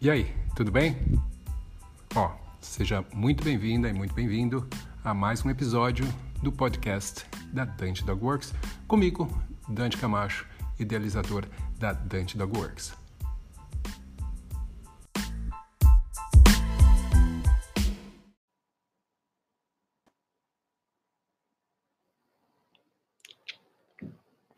[0.00, 0.96] E aí, tudo bem?
[2.14, 4.64] Ó, seja muito bem-vinda e muito bem-vindo
[5.02, 6.06] a mais um episódio
[6.40, 8.54] do podcast da Dante Dog Works,
[8.86, 9.28] comigo,
[9.68, 10.46] Dante Camacho,
[10.78, 11.46] idealizador
[11.80, 12.94] da Dante Dog Works.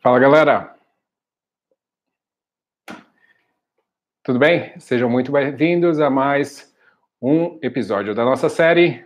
[0.03, 0.80] Fala galera,
[4.23, 4.79] Tudo bem?
[4.79, 6.71] Sejam muito bem-vindos a mais
[7.19, 9.03] um episódio da nossa série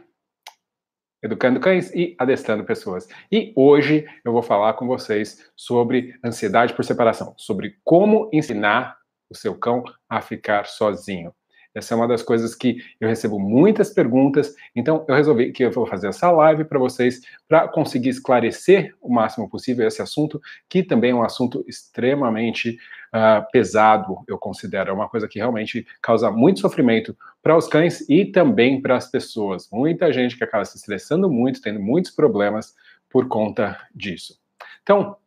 [1.24, 3.08] Educando Cães e Adestrando Pessoas.
[3.32, 8.98] E hoje eu vou falar com vocês sobre ansiedade por separação, sobre como ensinar
[9.30, 11.34] o seu cão a ficar sozinho.
[11.76, 15.72] Essa é uma das coisas que eu recebo muitas perguntas, então eu resolvi que eu
[15.72, 20.82] vou fazer essa live para vocês para conseguir esclarecer o máximo possível esse assunto, que
[20.82, 22.78] também é um assunto extremamente
[23.14, 28.10] uh, pesado, eu considero, é uma coisa que realmente causa muito sofrimento para os cães
[28.10, 29.70] e também para as pessoas.
[29.70, 32.74] Muita gente que acaba se estressando muito, tendo muitos problemas
[33.10, 34.40] por conta disso.
[34.82, 35.18] Então,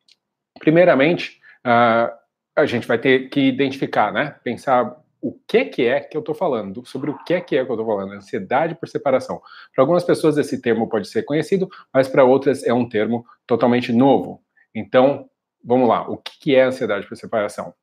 [0.58, 2.10] primeiramente, uh,
[2.56, 4.34] a gente vai ter que identificar, né?
[4.42, 7.70] Pensar o que, que é que eu estou falando, sobre o que, que é que
[7.70, 9.40] eu estou falando, ansiedade por separação.
[9.74, 13.92] Para algumas pessoas esse termo pode ser conhecido, mas para outras é um termo totalmente
[13.92, 14.42] novo.
[14.74, 15.28] Então,
[15.64, 17.74] vamos lá, o que, que é ansiedade por separação?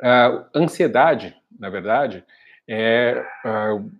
[0.00, 2.24] Uh, ansiedade, na verdade,
[2.68, 3.90] é uh,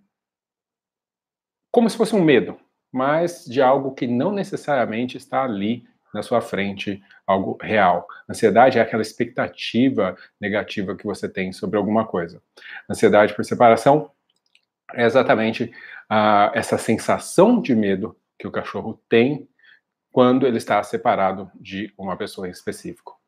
[1.71, 2.59] como se fosse um medo,
[2.91, 8.07] mas de algo que não necessariamente está ali na sua frente algo real.
[8.29, 12.41] Ansiedade é aquela expectativa negativa que você tem sobre alguma coisa.
[12.89, 14.11] Ansiedade por separação
[14.93, 15.65] é exatamente
[16.11, 19.47] uh, essa sensação de medo que o cachorro tem
[20.11, 23.19] quando ele está separado de uma pessoa em específico.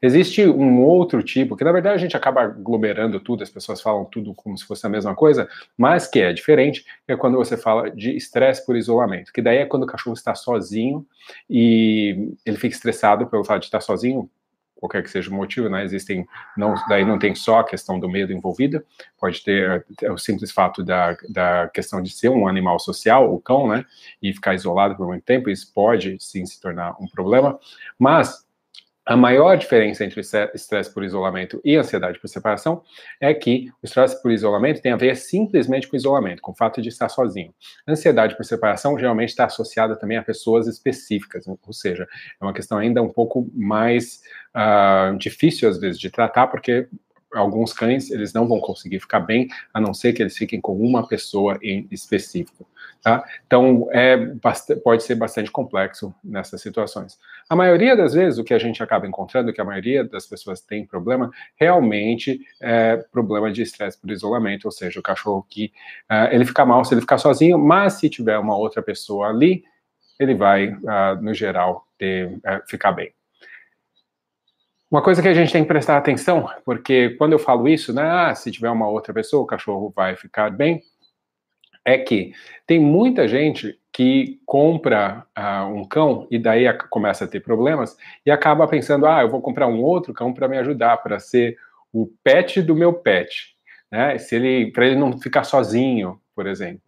[0.00, 4.04] Existe um outro tipo, que na verdade a gente acaba aglomerando tudo, as pessoas falam
[4.04, 7.90] tudo como se fosse a mesma coisa, mas que é diferente, é quando você fala
[7.90, 11.06] de estresse por isolamento, que daí é quando o cachorro está sozinho
[11.48, 14.28] e ele fica estressado pelo fato de estar sozinho,
[14.84, 15.82] qualquer que seja o motivo, né?
[15.82, 18.84] Existem, não, daí não tem só a questão do medo envolvida,
[19.18, 23.40] pode ter é, o simples fato da, da questão de ser um animal social, o
[23.40, 23.84] cão, né?
[24.22, 27.58] E ficar isolado por muito tempo, isso pode sim se tornar um problema,
[27.98, 28.43] mas
[29.06, 30.20] a maior diferença entre
[30.54, 32.82] estresse por isolamento e ansiedade por separação
[33.20, 36.80] é que o estresse por isolamento tem a ver simplesmente com isolamento, com o fato
[36.80, 37.54] de estar sozinho.
[37.86, 42.08] A ansiedade por separação geralmente está associada também a pessoas específicas, ou seja,
[42.40, 44.22] é uma questão ainda um pouco mais
[44.56, 46.88] uh, difícil às vezes de tratar, porque
[47.34, 50.76] alguns cães eles não vão conseguir ficar bem a não ser que eles fiquem com
[50.76, 52.66] uma pessoa em específico,
[53.02, 53.24] tá?
[53.46, 54.16] Então é
[54.82, 57.18] pode ser bastante complexo nessas situações.
[57.48, 60.60] A maioria das vezes o que a gente acaba encontrando que a maioria das pessoas
[60.60, 65.72] tem problema realmente é problema de estresse por isolamento, ou seja, o cachorro que
[66.10, 69.64] uh, ele fica mal se ele ficar sozinho, mas se tiver uma outra pessoa ali
[70.18, 73.12] ele vai uh, no geral ter, uh, ficar bem.
[74.94, 78.08] Uma coisa que a gente tem que prestar atenção, porque quando eu falo isso, né,
[78.08, 80.82] ah, se tiver uma outra pessoa, o cachorro vai ficar bem,
[81.84, 82.32] é que
[82.64, 88.30] tem muita gente que compra uh, um cão e daí começa a ter problemas e
[88.30, 91.56] acaba pensando, ah, eu vou comprar um outro cão para me ajudar, para ser
[91.92, 93.56] o pet do meu pet,
[93.90, 94.16] né?
[94.18, 96.84] Se ele, para ele não ficar sozinho, por exemplo.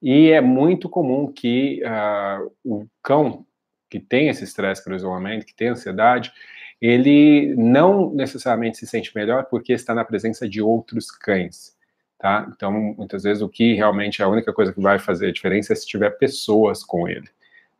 [0.00, 3.44] E é muito comum que uh, o cão
[3.90, 6.32] que tem esse estresse por isolamento, que tem ansiedade,
[6.82, 11.76] ele não necessariamente se sente melhor porque está na presença de outros cães.
[12.18, 12.50] Tá?
[12.52, 15.72] Então, muitas vezes, o que realmente é a única coisa que vai fazer a diferença
[15.72, 17.28] é se tiver pessoas com ele.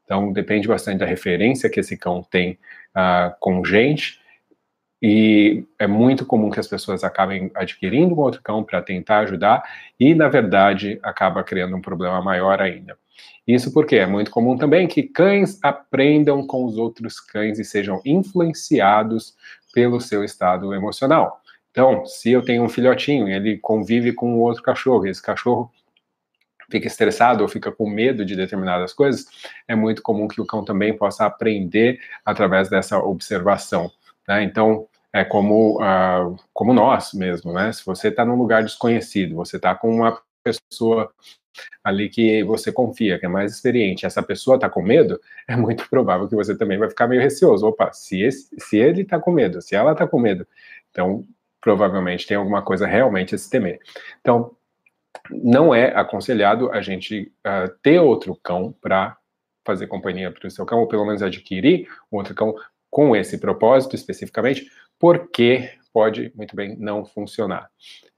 [0.04, 2.58] Então, depende bastante da referência que esse cão tem
[2.96, 4.20] uh, com gente,
[5.00, 9.64] e é muito comum que as pessoas acabem adquirindo um outro cão para tentar ajudar,
[9.98, 12.96] e, na verdade, acaba criando um problema maior ainda.
[13.46, 18.00] Isso porque é muito comum também que cães aprendam com os outros cães e sejam
[18.04, 19.34] influenciados
[19.74, 21.40] pelo seu estado emocional.
[21.70, 25.72] Então, se eu tenho um filhotinho e ele convive com outro cachorro, e esse cachorro
[26.70, 29.26] fica estressado ou fica com medo de determinadas coisas,
[29.66, 33.90] é muito comum que o cão também possa aprender através dessa observação.
[34.28, 34.42] Né?
[34.44, 37.70] Então, é como, uh, como nós mesmo, né?
[37.72, 41.12] Se você está num lugar desconhecido, você está com uma pessoa
[41.82, 45.88] ali que você confia, que é mais experiente, essa pessoa está com medo, é muito
[45.88, 47.66] provável que você também vai ficar meio receoso.
[47.66, 50.46] Opa, se, esse, se ele está com medo, se ela está com medo,
[50.90, 51.24] então
[51.60, 53.80] provavelmente tem alguma coisa realmente a se temer.
[54.20, 54.54] Então,
[55.30, 59.16] não é aconselhado a gente uh, ter outro cão para
[59.64, 62.54] fazer companhia para o seu cão, ou pelo menos adquirir um outro cão
[62.90, 67.70] com esse propósito especificamente, porque pode muito bem não funcionar.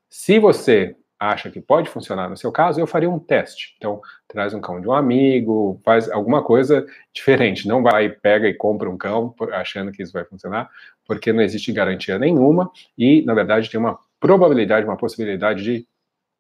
[0.09, 0.97] Se você
[1.31, 3.75] acha que pode funcionar no seu caso, eu faria um teste.
[3.77, 7.69] Então, traz um cão de um amigo, faz alguma coisa diferente.
[7.69, 10.71] Não vai, pega e compra um cão achando que isso vai funcionar,
[11.07, 15.87] porque não existe garantia nenhuma e, na verdade, tem uma probabilidade, uma possibilidade de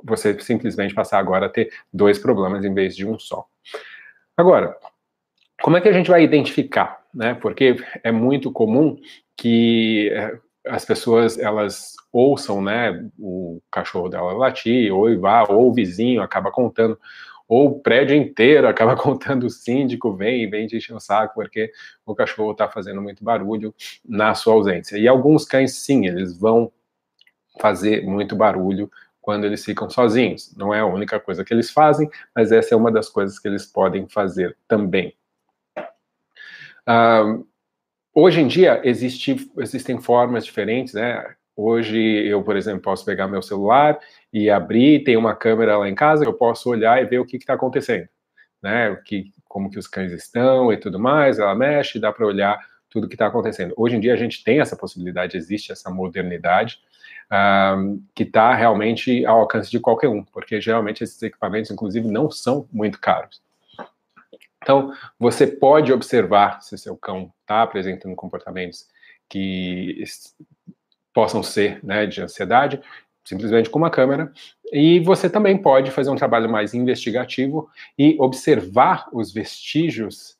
[0.02, 3.46] você simplesmente passar agora a ter dois problemas em vez de um só.
[4.36, 4.76] Agora,
[5.62, 7.34] como é que a gente vai identificar, né?
[7.34, 8.98] Porque é muito comum
[9.36, 15.74] que é, as pessoas elas ouçam, né, o cachorro dela latir, ou vá, ou o
[15.74, 16.98] vizinho acaba contando,
[17.48, 21.34] ou o prédio inteiro acaba contando, o síndico vem e vem te encher o saco
[21.34, 21.72] porque
[22.06, 23.74] o cachorro está fazendo muito barulho
[24.04, 24.96] na sua ausência.
[24.96, 26.72] E alguns cães, sim, eles vão
[27.60, 28.90] fazer muito barulho
[29.20, 30.54] quando eles ficam sozinhos.
[30.56, 33.48] Não é a única coisa que eles fazem, mas essa é uma das coisas que
[33.48, 35.14] eles podem fazer também.
[36.86, 37.46] Uh,
[38.16, 41.34] Hoje em dia, existe, existem formas diferentes, né?
[41.56, 43.98] Hoje eu, por exemplo, posso pegar meu celular
[44.32, 47.36] e abrir, tem uma câmera lá em casa, eu posso olhar e ver o que
[47.36, 48.08] está acontecendo,
[48.62, 48.90] né?
[48.90, 52.56] O que, como que os cães estão e tudo mais, ela mexe, dá para olhar
[52.88, 53.74] tudo que está acontecendo.
[53.76, 56.78] Hoje em dia a gente tem essa possibilidade, existe essa modernidade
[57.76, 62.30] um, que está realmente ao alcance de qualquer um, porque geralmente esses equipamentos, inclusive, não
[62.30, 63.42] são muito caros.
[64.64, 68.86] Então, você pode observar se seu cão está apresentando comportamentos
[69.28, 70.02] que
[71.12, 72.80] possam ser né, de ansiedade,
[73.22, 74.32] simplesmente com uma câmera,
[74.72, 77.68] e você também pode fazer um trabalho mais investigativo
[77.98, 80.38] e observar os vestígios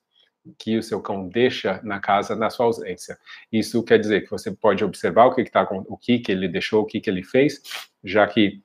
[0.59, 3.19] que o seu cão deixa na casa na sua ausência.
[3.53, 6.49] Isso quer dizer que você pode observar o que, que tá, o que, que ele
[6.49, 7.63] deixou, o que, que ele fez,
[8.03, 8.63] já que,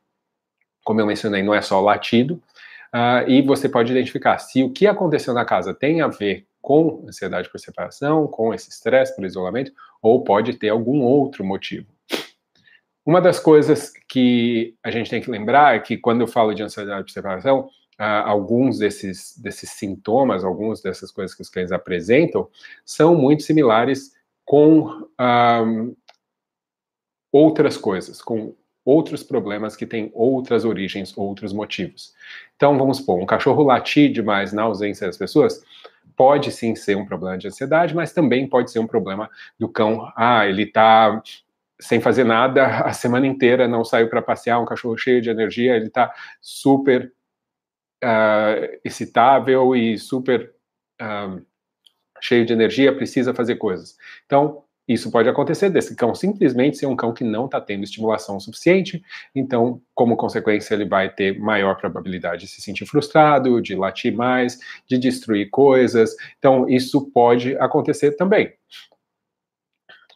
[0.86, 2.42] como eu mencionei, não é só latido,
[2.94, 7.06] Uh, e você pode identificar se o que aconteceu na casa tem a ver com
[7.08, 9.72] ansiedade por separação, com esse estresse por isolamento,
[10.02, 11.88] ou pode ter algum outro motivo.
[13.06, 16.64] Uma das coisas que a gente tem que lembrar é que quando eu falo de
[16.64, 17.70] ansiedade por separação,
[18.00, 22.50] uh, alguns desses, desses sintomas, algumas dessas coisas que os cães apresentam,
[22.86, 24.14] são muito similares
[24.46, 25.64] com ah,
[27.32, 28.56] outras coisas, com
[28.90, 32.14] outros problemas que têm outras origens, outros motivos.
[32.56, 35.64] Então, vamos supor, um cachorro latir demais na ausência das pessoas
[36.16, 40.12] pode sim ser um problema de ansiedade, mas também pode ser um problema do cão.
[40.16, 41.22] Ah, ele está
[41.80, 45.76] sem fazer nada a semana inteira, não saiu para passear, um cachorro cheio de energia,
[45.76, 46.12] ele está
[46.42, 47.14] super
[48.04, 50.52] uh, excitável e super
[51.02, 51.46] uh,
[52.20, 53.98] cheio de energia, precisa fazer coisas.
[54.26, 58.40] Então, isso pode acontecer desse cão simplesmente ser um cão que não está tendo estimulação
[58.40, 59.04] suficiente,
[59.36, 64.58] então, como consequência, ele vai ter maior probabilidade de se sentir frustrado, de latir mais,
[64.88, 66.16] de destruir coisas.
[66.40, 68.52] Então, isso pode acontecer também.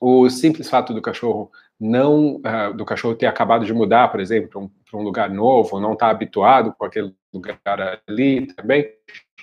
[0.01, 4.49] O simples fato do cachorro não uh, do cachorro ter acabado de mudar, por exemplo,
[4.49, 7.59] para um, um, lugar novo, não estar tá habituado com aquele lugar
[8.07, 8.89] ali também,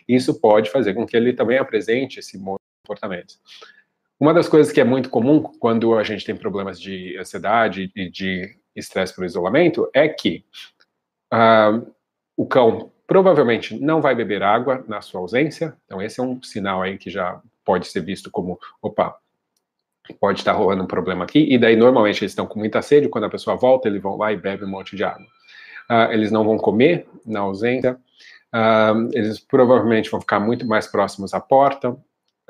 [0.08, 2.36] isso pode fazer com que ele também apresente esse
[2.82, 3.34] comportamento.
[4.20, 8.10] Uma das coisas que é muito comum quando a gente tem problemas de ansiedade e
[8.10, 10.44] de estresse por isolamento é que
[11.32, 11.90] uh,
[12.36, 15.74] o cão provavelmente não vai beber água na sua ausência.
[15.86, 19.16] Então, esse é um sinal aí que já pode ser visto como, opa,
[20.20, 21.46] pode estar rolando um problema aqui.
[21.50, 23.08] E daí, normalmente, eles estão com muita sede.
[23.08, 25.26] Quando a pessoa volta, eles vão lá e bebem um monte de água.
[25.90, 27.98] Uh, eles não vão comer na ausência.
[28.54, 31.96] Uh, eles provavelmente vão ficar muito mais próximos à porta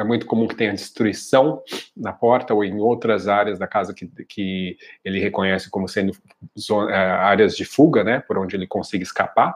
[0.00, 1.62] é muito comum que tenha destruição
[1.94, 6.16] na porta ou em outras áreas da casa que, que ele reconhece como sendo
[6.58, 9.54] zona, é, áreas de fuga, né, por onde ele consiga escapar.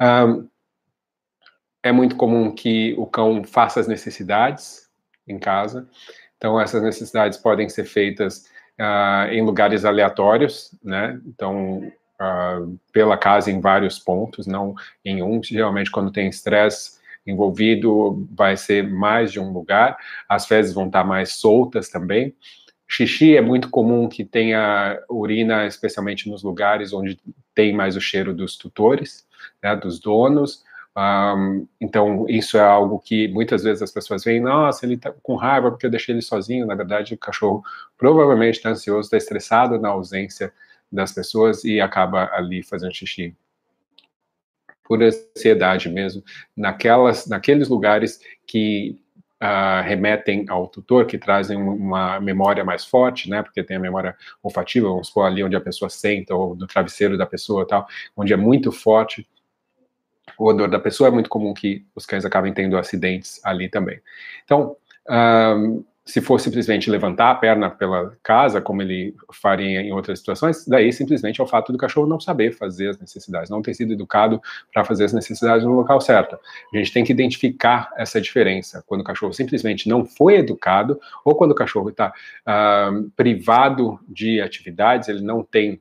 [0.00, 0.48] Um,
[1.82, 4.88] é muito comum que o cão faça as necessidades
[5.26, 5.88] em casa.
[6.36, 8.46] Então, essas necessidades podem ser feitas
[8.78, 11.18] uh, em lugares aleatórios, né?
[11.24, 14.74] Então, uh, pela casa em vários pontos, não
[15.04, 15.42] em um.
[15.42, 19.96] Geralmente, quando tem estresse, envolvido vai ser mais de um lugar,
[20.28, 22.34] as fezes vão estar mais soltas também.
[22.88, 27.18] Xixi é muito comum que tenha urina, especialmente nos lugares onde
[27.54, 29.26] tem mais o cheiro dos tutores,
[29.62, 30.64] né, dos donos.
[30.96, 35.36] Um, então, isso é algo que muitas vezes as pessoas veem, nossa, ele está com
[35.36, 36.66] raiva porque eu deixei ele sozinho.
[36.66, 37.62] Na verdade, o cachorro
[37.96, 40.52] provavelmente está ansioso, está estressado na ausência
[40.90, 43.36] das pessoas e acaba ali fazendo xixi
[44.90, 46.20] por ansiedade mesmo,
[46.56, 49.00] naquelas, naqueles lugares que
[49.40, 54.16] uh, remetem ao tutor, que trazem uma memória mais forte, né, porque tem a memória
[54.42, 58.32] olfativa, vamos supor ali onde a pessoa senta, ou no travesseiro da pessoa tal, onde
[58.32, 59.28] é muito forte
[60.36, 64.00] o odor da pessoa, é muito comum que os cães acabem tendo acidentes ali também.
[64.42, 64.76] Então,
[65.08, 70.66] uh, se for simplesmente levantar a perna pela casa, como ele faria em outras situações,
[70.66, 73.92] daí simplesmente é o fato do cachorro não saber fazer as necessidades, não ter sido
[73.92, 76.36] educado para fazer as necessidades no local certo.
[76.74, 81.36] A gente tem que identificar essa diferença, quando o cachorro simplesmente não foi educado, ou
[81.36, 85.80] quando o cachorro está uh, privado de atividades, ele não tem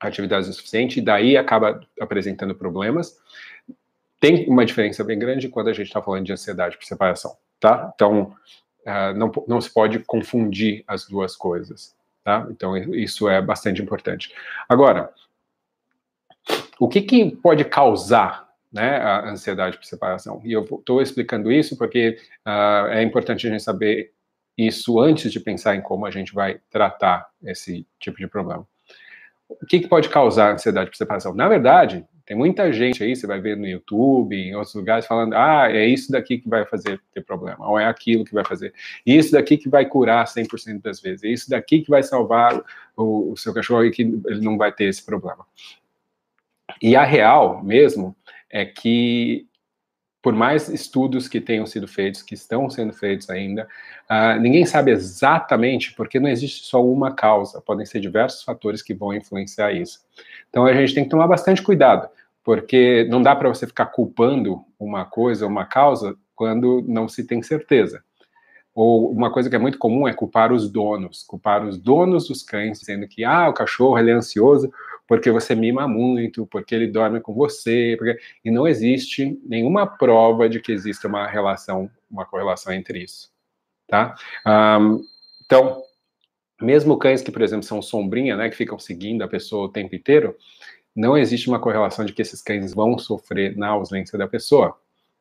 [0.00, 3.16] atividades o suficiente, e daí acaba apresentando problemas.
[4.18, 7.92] Tem uma diferença bem grande quando a gente está falando de ansiedade por separação, tá?
[7.94, 8.34] Então,
[8.86, 12.46] uh, não, não se pode confundir as duas coisas, tá?
[12.50, 14.32] Então, isso é bastante importante.
[14.68, 15.12] Agora,
[16.78, 20.40] o que, que pode causar né, a ansiedade por separação?
[20.44, 24.12] E eu estou explicando isso porque uh, é importante a gente saber
[24.56, 28.66] isso antes de pensar em como a gente vai tratar esse tipo de problema.
[29.48, 31.34] O que, que pode causar ansiedade por separação?
[31.34, 35.34] Na verdade, tem muita gente aí, você vai ver no YouTube, em outros lugares, falando:
[35.34, 38.74] ah, é isso daqui que vai fazer ter problema, ou é aquilo que vai fazer,
[39.06, 42.60] isso daqui que vai curar 100% das vezes, é isso daqui que vai salvar
[42.96, 45.46] o, o seu cachorro e que ele não vai ter esse problema.
[46.82, 48.14] E a real mesmo
[48.50, 49.46] é que
[50.26, 53.68] por mais estudos que tenham sido feitos, que estão sendo feitos ainda,
[54.10, 58.92] uh, ninguém sabe exatamente, porque não existe só uma causa, podem ser diversos fatores que
[58.92, 60.00] vão influenciar isso.
[60.50, 62.08] Então a gente tem que tomar bastante cuidado,
[62.42, 67.40] porque não dá para você ficar culpando uma coisa, uma causa, quando não se tem
[67.40, 68.02] certeza.
[68.74, 72.42] Ou uma coisa que é muito comum é culpar os donos, culpar os donos dos
[72.42, 74.72] cães, dizendo que ah, o cachorro ele é ansioso
[75.06, 78.18] porque você mima muito, porque ele dorme com você, porque...
[78.44, 83.30] e não existe nenhuma prova de que exista uma relação, uma correlação entre isso,
[83.86, 84.14] tá?
[84.46, 85.00] Um,
[85.44, 85.82] então,
[86.60, 89.94] mesmo cães que, por exemplo, são sombrinha, né, que ficam seguindo a pessoa o tempo
[89.94, 90.36] inteiro,
[90.94, 94.76] não existe uma correlação de que esses cães vão sofrer na ausência da pessoa.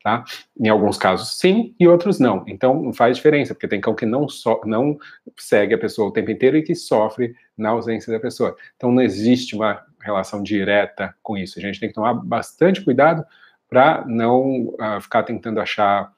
[0.06, 0.24] Tá?
[0.56, 2.46] Em alguns casos, sim, e outros não.
[2.48, 5.00] Então, faz diferença, porque tem cão que não, so, não
[5.36, 8.56] segue a pessoa o tempo inteiro e que sofre na ausência da pessoa.
[8.76, 11.58] Então, não existe uma relação direta com isso.
[11.58, 13.26] A gente tem que tomar bastante cuidado
[13.68, 16.14] para não uh, ficar tentando achar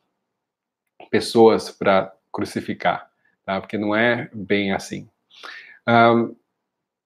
[1.09, 3.09] pessoas para crucificar,
[3.45, 3.61] tá?
[3.61, 5.07] porque não é bem assim.
[5.87, 6.35] Um,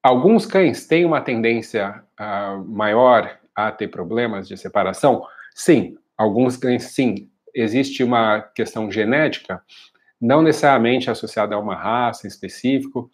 [0.02, 5.24] alguns cães têm uma tendência uh, maior a ter problemas de separação?
[5.54, 9.62] Sim, alguns cães, sim, existe uma questão genética,
[10.20, 13.10] não necessariamente associada a uma raça em específico,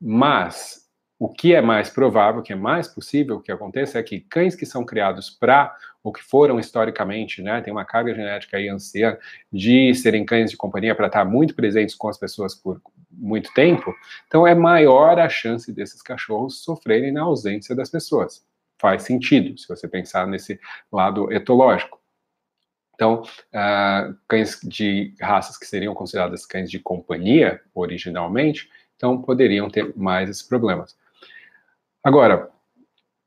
[0.00, 0.86] mas
[1.18, 4.54] o que é mais provável, o que é mais possível que aconteça é que cães
[4.54, 9.16] que são criados para, ou que foram historicamente, né, tem uma carga genética aí anciã
[9.52, 13.94] de serem cães de companhia para estar muito presentes com as pessoas por muito tempo,
[14.26, 18.44] então é maior a chance desses cachorros sofrerem na ausência das pessoas.
[18.78, 20.60] Faz sentido, se você pensar nesse
[20.92, 21.98] lado etológico.
[22.96, 29.92] Então, uh, cães de raças que seriam consideradas cães de companhia originalmente, então poderiam ter
[29.94, 30.96] mais esses problemas.
[32.02, 32.48] Agora,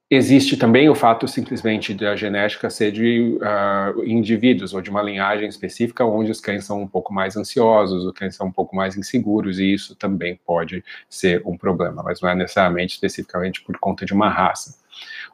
[0.10, 5.48] existe também o fato simplesmente da genética ser de uh, indivíduos ou de uma linhagem
[5.48, 8.98] específica onde os cães são um pouco mais ansiosos, os cães são um pouco mais
[8.98, 14.04] inseguros, e isso também pode ser um problema, mas não é necessariamente especificamente por conta
[14.04, 14.80] de uma raça.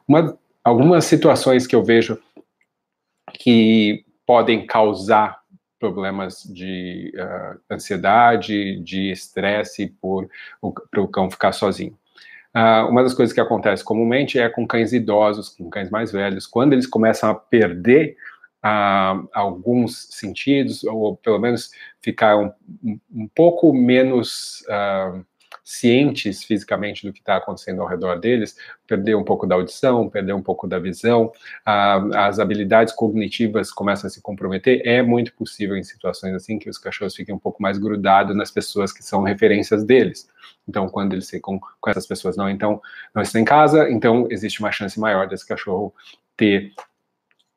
[0.06, 2.18] Uma, algumas situações que eu vejo
[3.32, 5.40] que podem causar
[5.78, 10.28] problemas de uh, ansiedade, de estresse por
[10.62, 11.96] o cão ficar sozinho.
[12.56, 16.46] Uh, uma das coisas que acontece comumente é com cães idosos, com cães mais velhos,
[16.46, 18.16] quando eles começam a perder
[18.64, 22.50] uh, alguns sentidos, ou pelo menos ficar um,
[23.14, 25.22] um pouco menos uh,
[25.68, 28.56] cientes fisicamente do que está acontecendo ao redor deles,
[28.86, 31.32] perder um pouco da audição, perder um pouco da visão,
[31.64, 36.78] as habilidades cognitivas começam a se comprometer, é muito possível em situações assim que os
[36.78, 40.28] cachorros fiquem um pouco mais grudados nas pessoas que são referências deles.
[40.68, 42.80] Então, quando eles ficam com essas pessoas não, então
[43.12, 45.92] não estão em casa, então existe uma chance maior desse cachorro
[46.36, 46.72] ter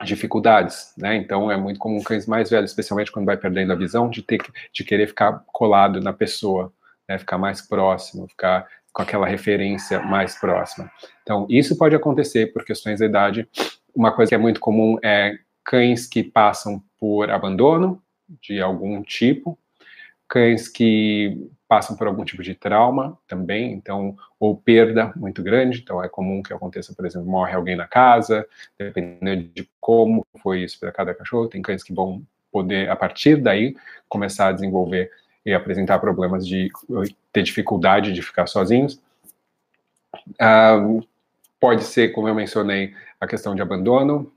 [0.03, 1.15] dificuldades, né?
[1.15, 4.39] Então é muito comum cães mais velhos, especialmente quando vai perdendo a visão, de ter
[4.73, 6.73] de querer ficar colado na pessoa,
[7.09, 10.89] né, ficar mais próximo, ficar com aquela referência mais próxima.
[11.23, 13.49] Então, isso pode acontecer por questões da idade.
[13.95, 18.01] Uma coisa que é muito comum é cães que passam por abandono
[18.41, 19.57] de algum tipo,
[20.27, 26.03] cães que passam por algum tipo de trauma também, então, ou perda muito grande, então
[26.03, 28.45] é comum que aconteça, por exemplo, morre alguém na casa,
[28.77, 33.37] dependendo de como foi isso para cada cachorro, tem cães que vão poder, a partir
[33.37, 33.75] daí,
[34.07, 35.11] começar a desenvolver
[35.49, 36.71] e apresentar problemas de
[37.33, 39.01] ter dificuldade de ficar sozinhos.
[40.31, 41.05] Uh,
[41.59, 44.31] pode ser, como eu mencionei, a questão de abandono,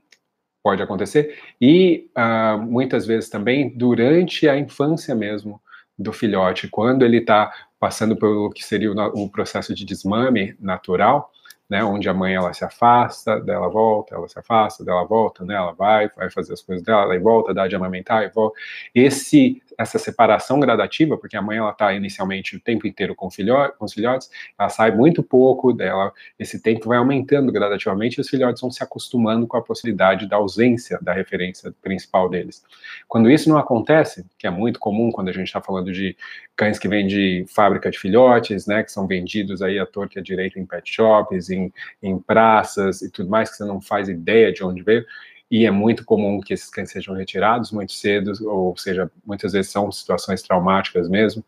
[0.63, 5.61] pode acontecer, e uh, muitas vezes também durante a infância mesmo,
[5.97, 11.31] do filhote quando ele está passando pelo que seria o, o processo de desmame natural,
[11.69, 15.55] né, onde a mãe ela se afasta, dela volta, ela se afasta, dela volta, né,
[15.55, 18.57] ela vai, vai fazer as coisas dela, ela volta, dá de amamentar e volta.
[18.93, 23.77] Esse, essa separação gradativa, porque a mãe ela está inicialmente o tempo inteiro com, filhote,
[23.77, 28.29] com os filhotes, ela sai muito pouco dela, esse tempo vai aumentando gradativamente e os
[28.29, 32.63] filhotes vão se acostumando com a possibilidade da ausência da referência principal deles.
[33.07, 36.15] Quando isso não acontece, que é muito comum quando a gente está falando de
[36.55, 40.19] cães que vêm de fábrica de filhotes, né, que são vendidos aí à torta e
[40.19, 44.09] à direita em pet shops, em, em praças e tudo mais, que você não faz
[44.09, 45.05] ideia de onde veio,
[45.53, 49.71] e é muito comum que esses cães sejam retirados muito cedo, ou seja, muitas vezes
[49.71, 51.45] são situações traumáticas mesmo,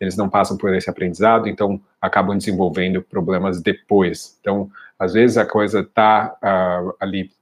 [0.00, 4.38] eles não passam por esse aprendizado, então acabam desenvolvendo problemas depois.
[4.40, 7.32] Então, às vezes a coisa está uh, ah, ali,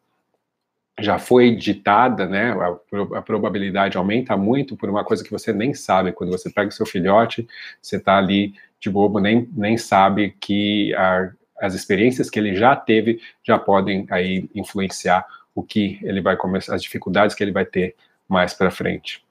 [0.99, 5.75] já foi ditada, né, a, a, probabilidade aumenta muito por uma coisa que você nem
[5.75, 7.46] sabe, quando você pega o seu filhote,
[7.82, 12.76] você está ali de bobo, nem, nem sabe que a as experiências que ele já
[12.76, 15.25] teve já podem aí influenciar
[15.56, 17.96] o que ele vai começar, as dificuldades que ele vai ter
[18.28, 19.25] mais para frente.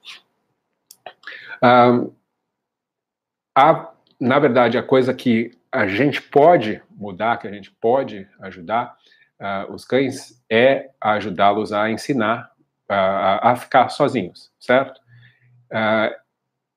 [1.62, 2.12] Um,
[3.54, 8.96] a, na verdade, a coisa que a gente pode mudar, que a gente pode ajudar
[9.40, 12.50] uh, os cães, é ajudá-los a ensinar
[12.90, 15.00] uh, a ficar sozinhos, certo?
[15.70, 16.12] Uh,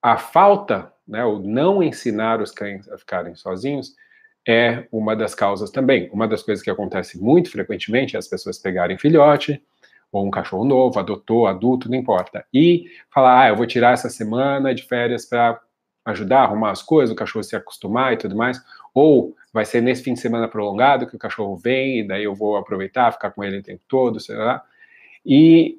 [0.02, 3.96] a falta, né, o não ensinar os cães a ficarem sozinhos,
[4.52, 6.10] é uma das causas também.
[6.12, 9.62] Uma das coisas que acontece muito frequentemente é as pessoas pegarem filhote,
[10.12, 14.10] ou um cachorro novo, adotou, adulto, não importa, e falar, ah, eu vou tirar essa
[14.10, 15.62] semana de férias para
[16.04, 18.60] ajudar a arrumar as coisas, o cachorro se acostumar e tudo mais,
[18.92, 22.34] ou vai ser nesse fim de semana prolongado que o cachorro vem, e daí eu
[22.34, 24.64] vou aproveitar, ficar com ele o tempo todo, sei lá,
[25.24, 25.78] e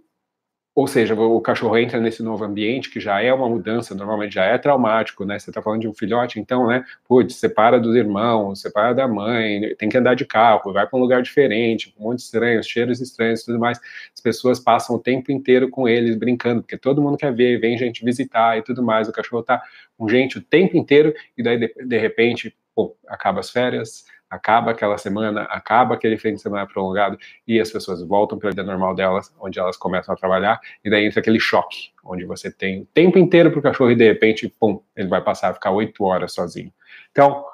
[0.74, 4.44] ou seja, o cachorro entra nesse novo ambiente que já é uma mudança, normalmente já
[4.44, 5.38] é traumático, né?
[5.38, 6.84] Você está falando de um filhote, então, né?
[7.08, 11.02] Putz, separa dos irmãos, separa da mãe, tem que andar de carro, vai para um
[11.02, 13.80] lugar diferente, um monte de estranhos, cheiros estranhos, tudo mais.
[14.14, 17.76] As pessoas passam o tempo inteiro com eles brincando, porque todo mundo quer ver, vem
[17.76, 19.08] gente visitar e tudo mais.
[19.08, 19.60] O cachorro está
[19.98, 24.70] com gente o tempo inteiro e daí de, de repente, pô, acaba as férias, acaba
[24.70, 28.62] aquela semana, acaba aquele fim de semana prolongado e as pessoas voltam para a vida
[28.62, 32.82] normal delas, onde elas começam a trabalhar, e daí entra aquele choque, onde você tem
[32.82, 35.72] o tempo inteiro para o cachorro e de repente, pum, ele vai passar a ficar
[35.72, 36.72] oito horas sozinho.
[37.10, 37.44] Então,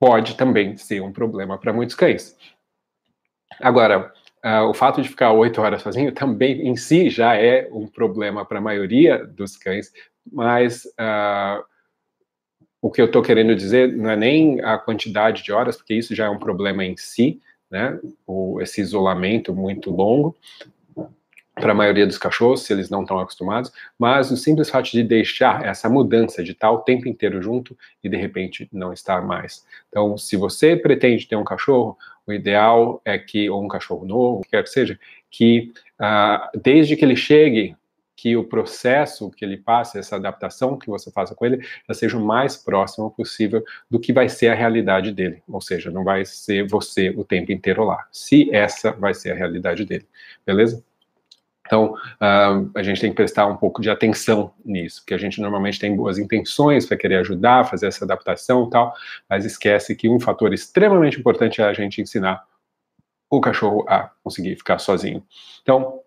[0.00, 2.36] pode também ser um problema para muitos cães.
[3.60, 4.12] Agora,
[4.44, 8.44] uh, o fato de ficar oito horas sozinho também em si já é um problema
[8.44, 9.92] para a maioria dos cães,
[10.32, 11.62] mas uh,
[12.82, 16.14] o que eu estou querendo dizer não é nem a quantidade de horas, porque isso
[16.14, 17.40] já é um problema em si,
[17.70, 17.98] né?
[18.26, 20.36] O, esse isolamento muito longo
[21.54, 25.02] para a maioria dos cachorros, se eles não estão acostumados, mas o simples fato de
[25.02, 29.64] deixar essa mudança de estar o tempo inteiro junto e de repente não estar mais.
[29.88, 34.42] Então, se você pretende ter um cachorro, o ideal é que, ou um cachorro novo,
[34.50, 34.98] quer que seja,
[35.30, 37.76] que uh, desde que ele chegue
[38.20, 42.18] que o processo que ele passa, essa adaptação que você faça com ele, já seja
[42.18, 45.42] o mais próximo possível do que vai ser a realidade dele.
[45.48, 48.06] Ou seja, não vai ser você o tempo inteiro lá.
[48.12, 50.06] Se essa vai ser a realidade dele.
[50.44, 50.84] Beleza?
[51.66, 55.40] Então, uh, a gente tem que prestar um pouco de atenção nisso, porque a gente
[55.40, 58.94] normalmente tem boas intenções para querer ajudar, fazer essa adaptação e tal,
[59.30, 62.44] mas esquece que um fator extremamente importante é a gente ensinar
[63.30, 65.24] o cachorro a conseguir ficar sozinho.
[65.62, 66.02] Então,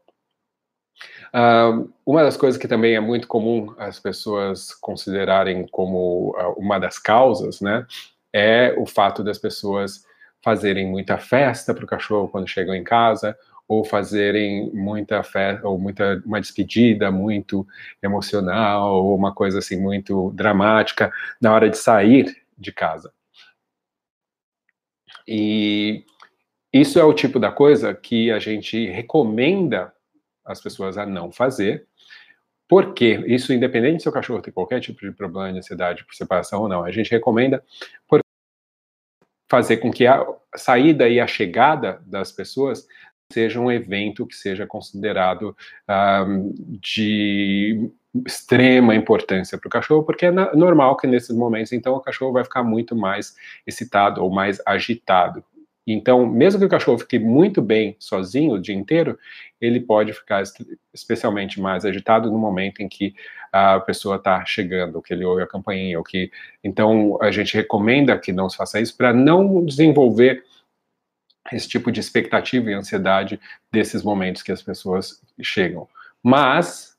[1.36, 6.78] Uh, uma das coisas que também é muito comum as pessoas considerarem como uh, uma
[6.78, 7.88] das causas, né,
[8.32, 10.06] é o fato das pessoas
[10.44, 13.36] fazerem muita festa para o cachorro quando chegam em casa,
[13.68, 17.66] ou fazerem muita festa, ou muita uma despedida muito
[18.02, 23.12] emocional, ou uma coisa assim muito dramática na hora de sair de casa.
[25.28, 26.06] E
[26.72, 29.94] isso é o tipo da coisa que a gente recomenda
[30.46, 31.88] as pessoas a não fazer,
[32.68, 36.62] porque isso, independente se o cachorro tem qualquer tipo de problema de ansiedade por separação
[36.62, 37.64] ou não, a gente recomenda
[39.50, 40.26] fazer com que a
[40.56, 42.88] saída e a chegada das pessoas
[43.32, 45.56] seja um evento que seja considerado
[46.28, 47.92] um, de
[48.26, 52.44] extrema importância para o cachorro, porque é normal que nesses momentos, então, o cachorro vai
[52.44, 55.44] ficar muito mais excitado ou mais agitado.
[55.86, 59.20] Então, mesmo que o cachorro fique muito bem sozinho o dia inteiro,
[59.60, 60.44] ele pode ficar
[60.94, 63.14] especialmente mais agitado no momento em que
[63.52, 66.32] a pessoa está chegando, que ele ouve a campainha, ou que
[66.64, 70.44] então a gente recomenda que não se faça isso para não desenvolver
[71.52, 73.40] esse tipo de expectativa e ansiedade
[73.72, 75.88] desses momentos que as pessoas chegam.
[76.24, 76.98] Mas,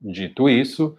[0.00, 0.98] dito isso,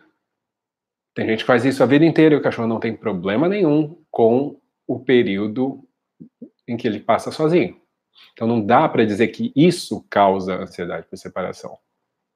[1.13, 3.97] Tem gente que faz isso a vida inteira e o cachorro não tem problema nenhum
[4.09, 5.83] com o período
[6.69, 7.75] em que ele passa sozinho.
[8.33, 11.77] Então não dá para dizer que isso causa ansiedade por separação.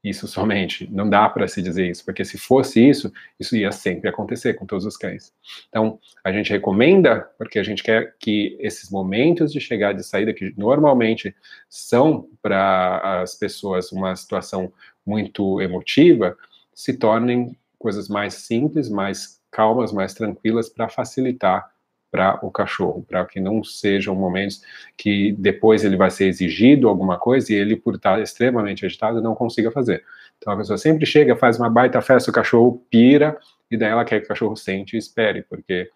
[0.04, 0.90] Isso somente.
[0.92, 4.66] Não dá para se dizer isso, porque se fosse isso, isso ia sempre acontecer com
[4.66, 5.34] todos os cães.
[5.70, 10.34] Então, a gente recomenda, porque a gente quer que esses momentos de chegada e saída,
[10.34, 11.34] que normalmente
[11.70, 14.74] são para as pessoas uma situação
[15.06, 16.38] muito emotiva,
[16.74, 21.73] se tornem coisas mais simples, mais calmas, mais tranquilas para facilitar
[22.14, 24.62] para o cachorro, para que não sejam momentos
[24.96, 29.34] que depois ele vai ser exigido alguma coisa e ele, por estar extremamente agitado, não
[29.34, 30.06] consiga fazer.
[30.38, 33.36] Então a pessoa sempre chega, faz uma baita festa, o cachorro pira,
[33.72, 35.90] e daí ela quer que o cachorro sente e espere, porque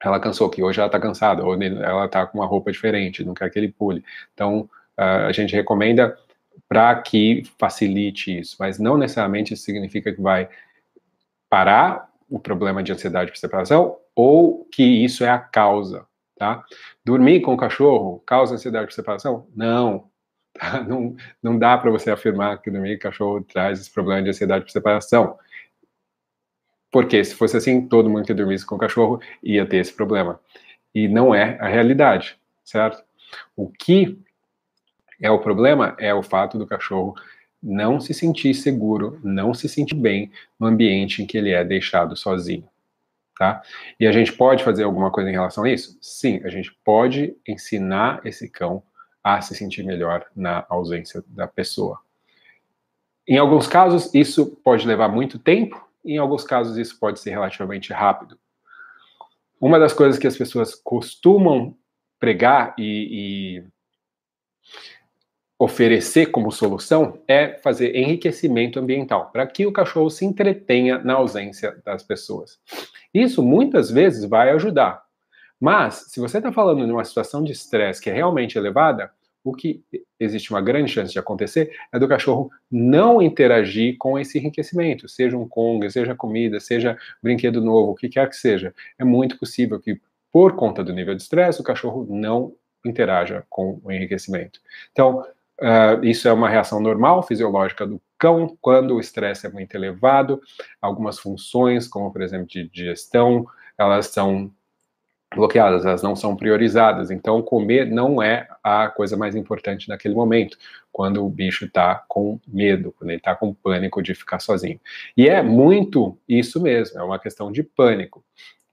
[0.00, 3.34] ela cansou, que hoje ela está cansada, ou ela está com uma roupa diferente, não
[3.34, 4.04] quer que ele pule.
[4.34, 6.16] Então a gente recomenda
[6.68, 10.48] para que facilite isso, mas não necessariamente isso significa que vai
[11.50, 16.64] parar o problema de ansiedade por separação ou que isso é a causa, tá?
[17.04, 19.46] Dormir com o cachorro causa ansiedade por separação?
[19.54, 20.10] Não.
[20.56, 20.80] Tá?
[20.84, 24.28] Não, não dá para você afirmar que dormir com o cachorro traz esse problema de
[24.28, 25.36] ansiedade por separação.
[26.92, 30.38] Porque se fosse assim, todo mundo que dormisse com o cachorro ia ter esse problema.
[30.94, 33.02] E não é a realidade, certo?
[33.56, 34.16] O que
[35.20, 37.16] é o problema é o fato do cachorro
[37.60, 42.14] não se sentir seguro, não se sentir bem no ambiente em que ele é deixado
[42.14, 42.68] sozinho.
[43.36, 43.62] Tá?
[43.98, 45.98] E a gente pode fazer alguma coisa em relação a isso?
[46.00, 48.82] Sim, a gente pode ensinar esse cão
[49.22, 51.98] a se sentir melhor na ausência da pessoa.
[53.26, 57.92] Em alguns casos, isso pode levar muito tempo, em alguns casos, isso pode ser relativamente
[57.92, 58.38] rápido.
[59.58, 61.74] Uma das coisas que as pessoas costumam
[62.20, 63.64] pregar e, e
[65.58, 71.80] oferecer como solução é fazer enriquecimento ambiental, para que o cachorro se entretenha na ausência
[71.84, 72.60] das pessoas.
[73.14, 75.02] Isso muitas vezes vai ajudar.
[75.60, 79.10] Mas, se você está falando de uma situação de estresse que é realmente elevada,
[79.44, 79.84] o que
[80.18, 85.36] existe uma grande chance de acontecer é do cachorro não interagir com esse enriquecimento, seja
[85.36, 88.74] um Kong, seja comida, seja brinquedo novo, o que quer que seja.
[88.98, 90.00] É muito possível que,
[90.32, 94.60] por conta do nível de estresse, o cachorro não interaja com o enriquecimento.
[94.92, 95.24] Então,
[95.64, 100.38] Uh, isso é uma reação normal, fisiológica do cão, quando o estresse é muito elevado.
[100.80, 103.46] Algumas funções, como por exemplo de digestão,
[103.78, 104.52] elas são
[105.34, 107.10] bloqueadas, elas não são priorizadas.
[107.10, 110.58] Então, comer não é a coisa mais importante naquele momento,
[110.92, 114.78] quando o bicho está com medo, quando ele está com pânico de ficar sozinho.
[115.16, 118.22] E é muito isso mesmo, é uma questão de pânico.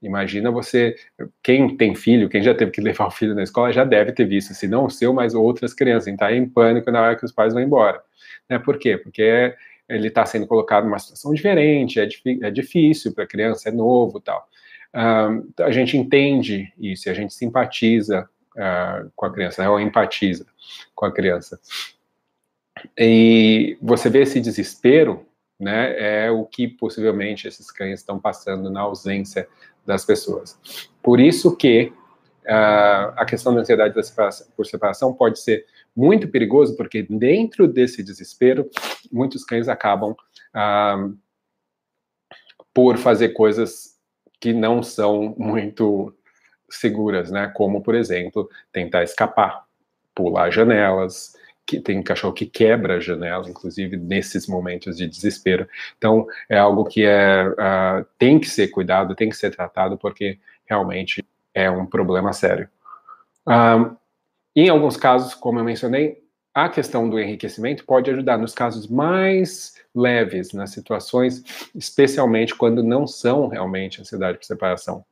[0.02, 0.96] Imagina você,
[1.42, 4.24] quem tem filho, quem já teve que levar o filho na escola, já deve ter
[4.24, 7.32] visto, se não o seu, mas outras crianças, estar em pânico na hora que os
[7.32, 8.02] pais vão embora.
[8.48, 8.58] Né?
[8.58, 8.98] Por quê?
[8.98, 9.54] Porque
[9.88, 12.08] ele está sendo colocado numa situação diferente, é,
[12.42, 14.48] é difícil para a criança, é novo tal.
[14.94, 19.68] Uh, a gente entende isso, a gente simpatiza uh, com a criança, né?
[19.68, 20.46] ou empatiza
[20.94, 21.58] com a criança.
[22.98, 25.26] E você vê esse desespero,
[25.62, 29.48] né, é o que possivelmente esses cães estão passando na ausência
[29.86, 30.58] das pessoas.
[31.00, 31.92] Por isso que
[32.44, 37.68] uh, a questão da ansiedade da separação, por separação pode ser muito perigoso, porque dentro
[37.68, 38.68] desse desespero,
[39.10, 41.16] muitos cães acabam uh,
[42.74, 43.96] por fazer coisas
[44.40, 46.12] que não são muito
[46.68, 47.52] seguras, né?
[47.54, 49.64] Como, por exemplo, tentar escapar,
[50.14, 55.68] pular janelas, que tem cachorro que quebra a janela, inclusive nesses momentos de desespero.
[55.96, 60.38] Então, é algo que é, uh, tem que ser cuidado, tem que ser tratado, porque
[60.66, 62.68] realmente é um problema sério.
[63.46, 63.96] Uh,
[64.54, 66.22] em alguns casos, como eu mencionei,
[66.54, 71.42] a questão do enriquecimento pode ajudar nos casos mais leves, nas situações,
[71.74, 75.04] especialmente quando não são realmente ansiedade por separação.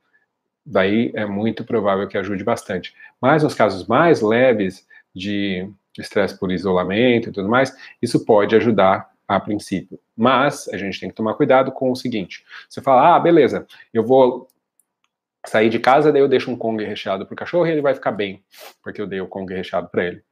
[0.63, 2.93] Daí é muito provável que ajude bastante.
[3.19, 4.85] Mas nos casos mais leves
[5.15, 9.99] de estresse por isolamento e tudo mais, isso pode ajudar a princípio.
[10.15, 14.03] Mas a gente tem que tomar cuidado com o seguinte: você fala, ah, beleza, eu
[14.03, 14.47] vou
[15.45, 17.95] sair de casa, daí eu deixo um Kong recheado para o cachorro e ele vai
[17.95, 18.43] ficar bem,
[18.83, 20.23] porque eu dei o Kong recheado para ele.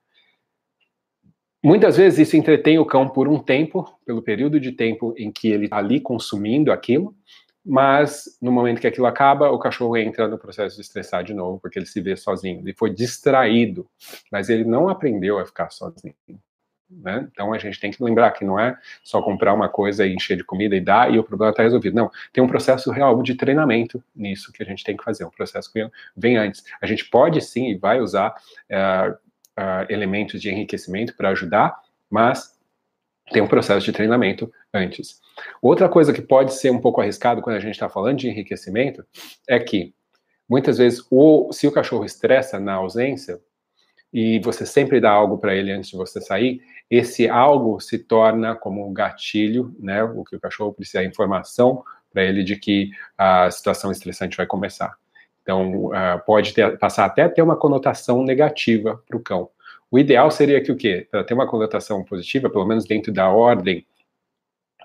[1.61, 5.49] Muitas vezes isso entretém o cão por um tempo, pelo período de tempo em que
[5.49, 7.13] ele está ali consumindo aquilo,
[7.69, 11.59] mas no momento que aquilo acaba, o cachorro entra no processo de estressar de novo,
[11.59, 12.61] porque ele se vê sozinho.
[12.61, 13.87] Ele foi distraído,
[14.31, 16.15] mas ele não aprendeu a ficar sozinho.
[16.89, 17.27] Né?
[17.31, 20.35] Então a gente tem que lembrar que não é só comprar uma coisa e encher
[20.35, 21.93] de comida e dar e o problema está resolvido.
[21.93, 25.29] Não, tem um processo real de treinamento nisso que a gente tem que fazer, um
[25.29, 26.63] processo que vem antes.
[26.81, 31.79] A gente pode sim e vai usar uh, uh, elementos de enriquecimento para ajudar,
[32.09, 32.57] mas
[33.31, 35.21] tem um processo de treinamento antes.
[35.61, 39.05] Outra coisa que pode ser um pouco arriscado quando a gente está falando de enriquecimento
[39.47, 39.93] é que
[40.47, 43.39] muitas vezes, o, se o cachorro estressa na ausência,
[44.11, 48.55] e você sempre dá algo para ele antes de você sair, esse algo se torna
[48.55, 50.03] como um gatilho, né?
[50.03, 54.47] O que o cachorro precisa, a informação para ele de que a situação estressante vai
[54.47, 54.95] começar.
[55.43, 59.49] Então, uh, pode ter, passar até ter uma conotação negativa para o cão.
[59.91, 61.07] O ideal seria que o quê?
[61.09, 63.85] Para ter uma conotação positiva, pelo menos dentro da ordem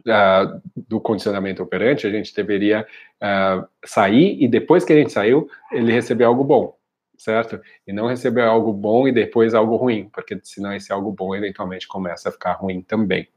[0.00, 2.86] uh, do condicionamento operante, a gente deveria
[3.22, 6.76] uh, sair e depois que a gente saiu, ele receber algo bom
[7.24, 7.60] certo?
[7.86, 11.88] E não receber algo bom e depois algo ruim, porque senão esse algo bom eventualmente
[11.88, 13.28] começa a ficar ruim também.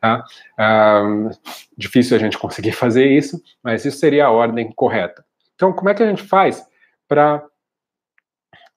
[0.00, 0.24] Tá?
[0.58, 1.30] Um,
[1.76, 5.24] difícil a gente conseguir fazer isso, mas isso seria a ordem correta.
[5.54, 6.66] Então, como é que a gente faz
[7.06, 7.44] para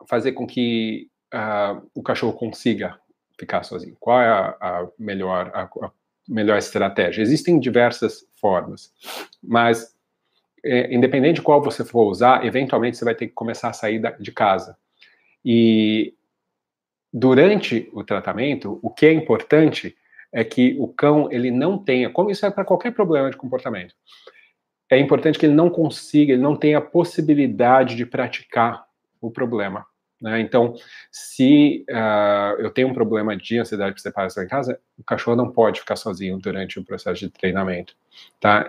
[0.08, 3.00] fazer com que uh, o cachorro consiga
[3.38, 3.96] ficar sozinho?
[4.00, 5.92] Qual é a, a melhor, a, a
[6.32, 7.22] melhor estratégia?
[7.22, 8.92] Existem diversas formas,
[9.42, 9.96] mas
[10.64, 14.00] é, independente de qual você for usar, eventualmente você vai ter que começar a sair
[14.00, 14.78] da, de casa.
[15.44, 16.14] E
[17.12, 19.96] durante o tratamento, o que é importante
[20.32, 23.96] é que o cão ele não tenha, como isso é para qualquer problema de comportamento,
[24.90, 28.86] é importante que ele não consiga, ele não tenha possibilidade de praticar
[29.20, 29.86] o problema.
[30.22, 30.40] Né?
[30.40, 30.76] Então,
[31.12, 35.52] se uh, eu tenho um problema de ansiedade por separação em casa, o cachorro não
[35.52, 37.96] pode ficar sozinho durante o processo de treinamento,
[38.40, 38.68] tá?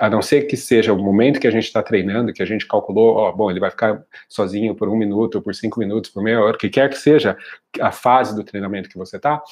[0.00, 2.66] A não ser que seja o momento que a gente está treinando, que a gente
[2.66, 6.40] calculou, ó, bom, ele vai ficar sozinho por um minuto, por cinco minutos, por meia
[6.40, 7.36] hora, o que quer que seja
[7.78, 9.42] a fase do treinamento que você está,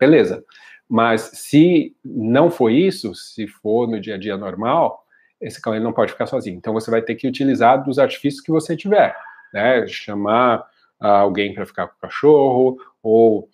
[0.00, 0.42] beleza.
[0.88, 5.04] Mas se não for isso, se for no dia a dia normal,
[5.38, 6.56] esse cão ele não pode ficar sozinho.
[6.56, 9.14] Então você vai ter que utilizar dos artifícios que você tiver
[9.52, 9.86] né?
[9.86, 10.66] Chamar
[10.98, 13.50] alguém para ficar com o cachorro, ou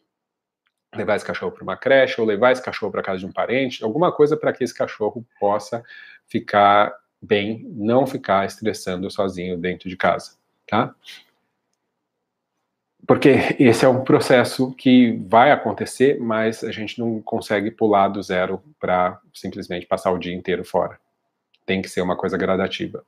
[0.95, 3.83] levar esse cachorro para uma creche, ou levar esse cachorro para casa de um parente,
[3.83, 5.83] alguma coisa para que esse cachorro possa
[6.27, 10.33] ficar bem, não ficar estressando sozinho dentro de casa,
[10.67, 10.95] tá?
[13.07, 18.23] Porque esse é um processo que vai acontecer, mas a gente não consegue pular do
[18.23, 21.01] zero para simplesmente passar o dia inteiro fora.
[21.65, 23.05] Tem que ser uma coisa gradativa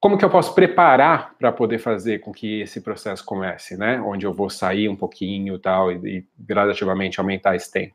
[0.00, 4.00] como que eu posso preparar para poder fazer com que esse processo comece, né?
[4.00, 7.94] Onde eu vou sair um pouquinho tal, e, e gradativamente aumentar esse tempo.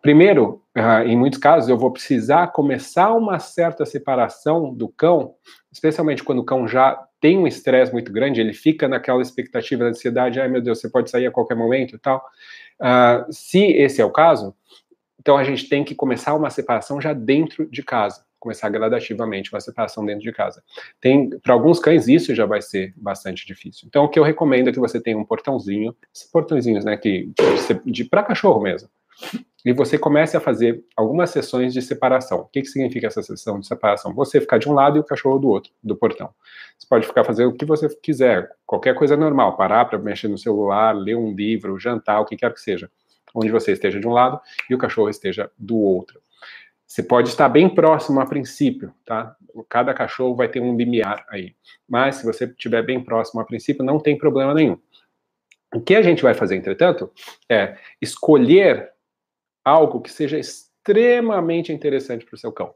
[0.00, 5.34] Primeiro, uh, em muitos casos, eu vou precisar começar uma certa separação do cão,
[5.72, 9.90] especialmente quando o cão já tem um estresse muito grande, ele fica naquela expectativa da
[9.90, 12.24] ansiedade, ai meu Deus, você pode sair a qualquer momento e tal.
[12.80, 14.54] Uh, se esse é o caso,
[15.18, 19.60] então a gente tem que começar uma separação já dentro de casa começar gradativamente uma
[19.60, 20.62] separação dentro de casa.
[21.00, 23.88] Tem, para alguns cães isso já vai ser bastante difícil.
[23.88, 27.32] Então o que eu recomendo é que você tenha um portãozinho, esses portãozinhos, né, que
[27.34, 28.88] de, de para cachorro mesmo.
[29.64, 32.42] E você comece a fazer algumas sessões de separação.
[32.42, 34.14] O que, que significa essa sessão de separação?
[34.14, 36.30] Você ficar de um lado e o cachorro do outro, do portão.
[36.78, 40.38] Você pode ficar fazendo o que você quiser, qualquer coisa normal, parar para mexer no
[40.38, 42.88] celular, ler um livro, jantar, o que quer que seja.
[43.34, 46.20] Onde você esteja de um lado e o cachorro esteja do outro.
[46.86, 49.36] Você pode estar bem próximo a princípio, tá?
[49.68, 51.54] Cada cachorro vai ter um limiar aí.
[51.88, 54.78] Mas se você estiver bem próximo a princípio, não tem problema nenhum.
[55.74, 57.10] O que a gente vai fazer, entretanto,
[57.50, 58.92] é escolher
[59.64, 62.72] algo que seja extremamente interessante para o seu cão.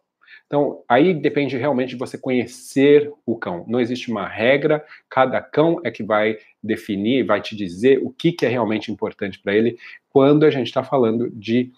[0.47, 3.65] Então, aí depende realmente de você conhecer o cão.
[3.69, 8.33] Não existe uma regra, cada cão é que vai definir, vai te dizer o que,
[8.33, 11.73] que é realmente importante para ele quando a gente está falando de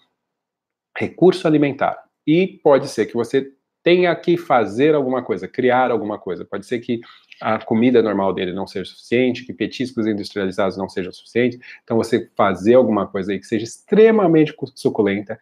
[0.97, 2.03] recurso alimentar.
[2.25, 3.51] E pode ser que você
[3.83, 6.45] tenha que fazer alguma coisa, criar alguma coisa.
[6.45, 7.01] Pode ser que
[7.41, 11.59] a comida normal dele não seja suficiente, que petiscos industrializados não sejam suficientes.
[11.83, 15.37] Então, você fazer alguma coisa aí que seja extremamente suculenta,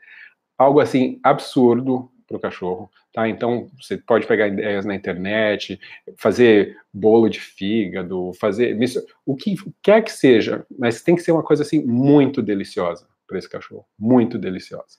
[0.57, 3.27] algo assim absurdo para o cachorro, tá?
[3.29, 5.79] Então, você pode pegar ideias na internet,
[6.17, 8.77] fazer bolo de fígado, fazer
[9.25, 13.37] o que quer que seja, mas tem que ser uma coisa assim muito deliciosa para
[13.37, 14.97] esse cachorro, muito deliciosa.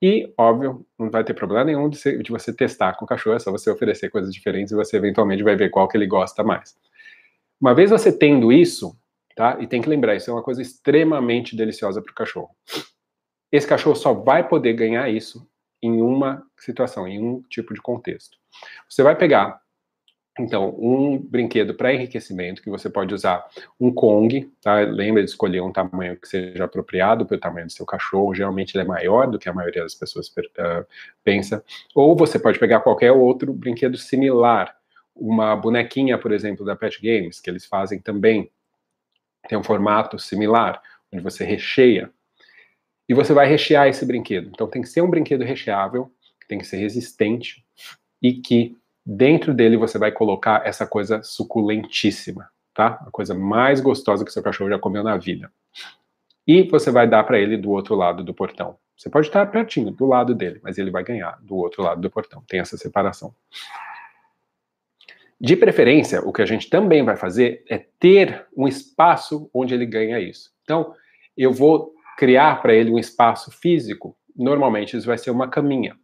[0.00, 3.34] E, óbvio, não vai ter problema nenhum de, ser, de, você testar com o cachorro,
[3.34, 6.44] é só você oferecer coisas diferentes e você eventualmente vai ver qual que ele gosta
[6.44, 6.76] mais.
[7.60, 8.96] Uma vez você tendo isso,
[9.34, 9.58] tá?
[9.60, 12.50] E tem que lembrar, isso é uma coisa extremamente deliciosa para o cachorro.
[13.50, 15.44] Esse cachorro só vai poder ganhar isso
[15.82, 18.36] em uma situação, em um tipo de contexto.
[18.88, 19.60] Você vai pegar
[20.38, 23.44] então, um brinquedo para enriquecimento que você pode usar
[23.80, 24.76] um Kong, tá?
[24.80, 28.34] Lembra de escolher um tamanho que seja apropriado para o tamanho do seu cachorro.
[28.34, 30.86] Geralmente ele é maior do que a maioria das pessoas uh,
[31.24, 31.64] pensa.
[31.94, 34.76] Ou você pode pegar qualquer outro brinquedo similar,
[35.14, 38.50] uma bonequinha, por exemplo, da Pet Games, que eles fazem também.
[39.48, 40.80] Tem um formato similar,
[41.12, 42.10] onde você recheia.
[43.08, 44.50] e você vai rechear esse brinquedo.
[44.50, 46.12] Então tem que ser um brinquedo recheável,
[46.46, 47.64] tem que ser resistente
[48.22, 48.76] e que
[49.10, 53.02] dentro dele você vai colocar essa coisa suculentíssima, tá?
[53.06, 55.50] A coisa mais gostosa que seu cachorro já comeu na vida.
[56.46, 58.76] E você vai dar para ele do outro lado do portão.
[58.94, 62.10] Você pode estar pertinho, do lado dele, mas ele vai ganhar do outro lado do
[62.10, 62.42] portão.
[62.46, 63.34] Tem essa separação.
[65.40, 69.86] De preferência, o que a gente também vai fazer é ter um espaço onde ele
[69.86, 70.50] ganha isso.
[70.64, 70.94] Então,
[71.34, 74.14] eu vou criar para ele um espaço físico.
[74.36, 75.96] Normalmente, isso vai ser uma caminha.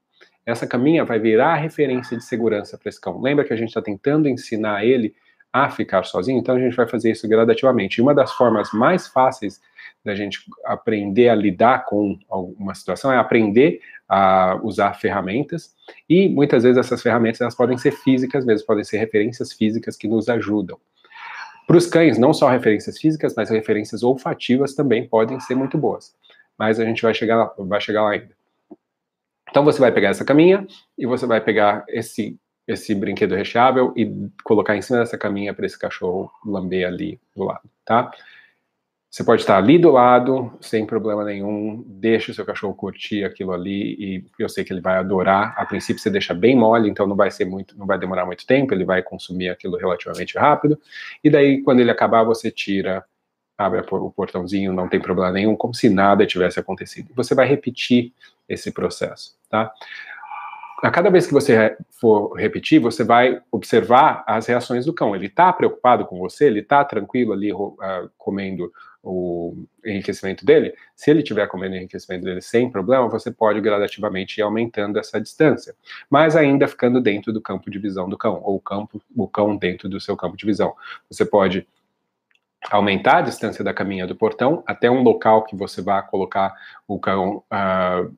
[0.46, 3.20] Essa caminha vai virar referência de segurança para esse cão.
[3.20, 5.14] Lembra que a gente está tentando ensinar ele
[5.52, 6.38] a ficar sozinho?
[6.38, 7.98] Então, a gente vai fazer isso gradativamente.
[7.98, 9.60] E uma das formas mais fáceis
[10.04, 15.74] da gente aprender a lidar com alguma situação é aprender a usar ferramentas
[16.08, 20.06] e muitas vezes essas ferramentas elas podem ser físicas mesmo, podem ser referências físicas que
[20.06, 20.78] nos ajudam.
[21.66, 26.14] Para os cães, não só referências físicas, mas referências olfativas também podem ser muito boas.
[26.58, 28.43] Mas a gente vai chegar vai chegar lá ainda.
[29.54, 30.66] Então você vai pegar essa caminha
[30.98, 32.36] e você vai pegar esse
[32.66, 34.10] esse brinquedo recheável e
[34.42, 38.10] colocar em cima dessa caminha para esse cachorro lamber ali do lado, tá?
[39.08, 43.52] Você pode estar ali do lado, sem problema nenhum, deixa o seu cachorro curtir aquilo
[43.52, 45.54] ali e eu sei que ele vai adorar.
[45.56, 48.44] A princípio você deixa bem mole, então não vai ser muito, não vai demorar muito
[48.44, 50.80] tempo, ele vai consumir aquilo relativamente rápido.
[51.22, 53.04] E daí quando ele acabar, você tira,
[53.56, 57.10] abre o portãozinho, não tem problema nenhum, como se nada tivesse acontecido.
[57.14, 58.12] Você vai repetir
[58.48, 59.72] esse processo, tá?
[60.84, 65.16] a cada vez que você for repetir, você vai observar as reações do cão.
[65.16, 66.46] Ele está preocupado com você?
[66.46, 67.78] Ele está tranquilo ali uh,
[68.18, 68.70] comendo
[69.02, 70.74] o enriquecimento dele?
[70.94, 75.18] Se ele estiver comendo o enriquecimento dele sem problema, você pode gradativamente ir aumentando essa
[75.18, 75.74] distância,
[76.10, 79.88] mas ainda ficando dentro do campo de visão do cão, ou campo, o cão dentro
[79.88, 80.74] do seu campo de visão.
[81.10, 81.66] Você pode
[82.70, 86.54] aumentar a distância da caminha do portão até um local que você vai colocar
[86.88, 88.14] o cão uh,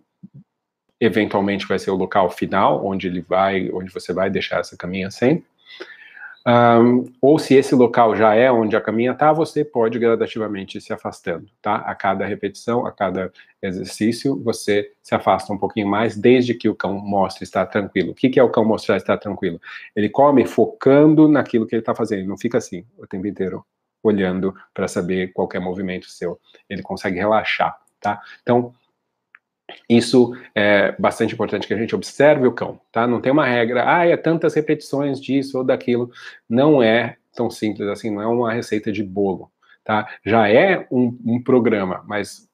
[1.01, 5.11] eventualmente vai ser o local final onde ele vai, onde você vai deixar essa caminha
[5.11, 5.45] sempre.
[6.49, 10.81] Um, ou se esse local já é onde a caminha está, você pode gradativamente ir
[10.81, 11.75] se afastando, tá?
[11.79, 16.75] A cada repetição, a cada exercício, você se afasta um pouquinho mais, desde que o
[16.75, 18.13] cão mostre estar tranquilo.
[18.13, 19.61] O que, que é o cão mostrar estar tranquilo?
[19.95, 23.67] Ele come focando naquilo que ele está fazendo, não fica assim o tempo inteiro
[24.07, 26.41] olhando para saber qualquer movimento seu.
[26.69, 28.21] Ele consegue relaxar, tá?
[28.43, 28.75] Então,
[29.89, 33.07] isso é bastante importante que a gente observe o cão, tá?
[33.07, 36.11] Não tem uma regra, ah, é tantas repetições disso ou daquilo.
[36.49, 39.51] Não é tão simples assim, não é uma receita de bolo,
[39.85, 40.09] tá?
[40.25, 42.49] Já é um, um programa, mas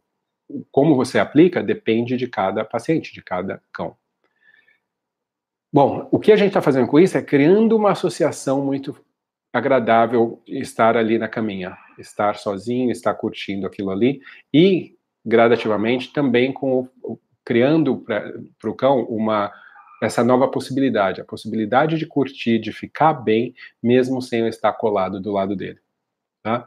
[0.70, 3.96] como você aplica depende de cada paciente, de cada cão.
[5.72, 8.94] Bom, o que a gente está fazendo com isso é criando uma associação muito
[9.52, 14.20] agradável estar ali na caminha, estar sozinho, estar curtindo aquilo ali
[14.52, 16.88] e gradativamente, também com
[17.44, 19.52] criando para o cão uma
[20.02, 25.20] essa nova possibilidade, a possibilidade de curtir, de ficar bem, mesmo sem eu estar colado
[25.20, 25.78] do lado dele.
[26.42, 26.66] Tá?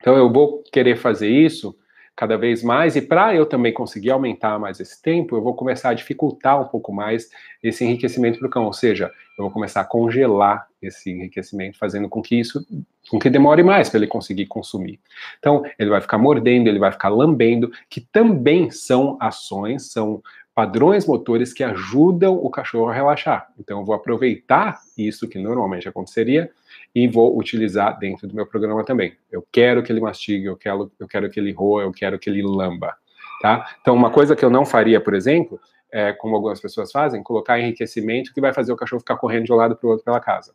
[0.00, 1.76] Então eu vou querer fazer isso
[2.16, 5.90] cada vez mais, e para eu também conseguir aumentar mais esse tempo, eu vou começar
[5.90, 7.28] a dificultar um pouco mais
[7.62, 12.08] esse enriquecimento para o cão, ou seja, eu vou começar a congelar esse enriquecimento, fazendo
[12.08, 12.66] com que isso,
[13.10, 14.98] com que demore mais para ele conseguir consumir.
[15.38, 20.22] Então, ele vai ficar mordendo, ele vai ficar lambendo, que também são ações, são
[20.56, 23.52] padrões motores que ajudam o cachorro a relaxar.
[23.60, 26.50] Então, eu vou aproveitar isso que normalmente aconteceria
[26.94, 29.14] e vou utilizar dentro do meu programa também.
[29.30, 32.30] Eu quero que ele mastigue, eu quero, eu quero que ele roa, eu quero que
[32.30, 32.96] ele lamba,
[33.42, 33.68] tá?
[33.82, 35.60] Então, uma coisa que eu não faria, por exemplo,
[35.92, 39.52] é, como algumas pessoas fazem, colocar enriquecimento que vai fazer o cachorro ficar correndo de
[39.52, 40.54] um lado para o outro pela casa,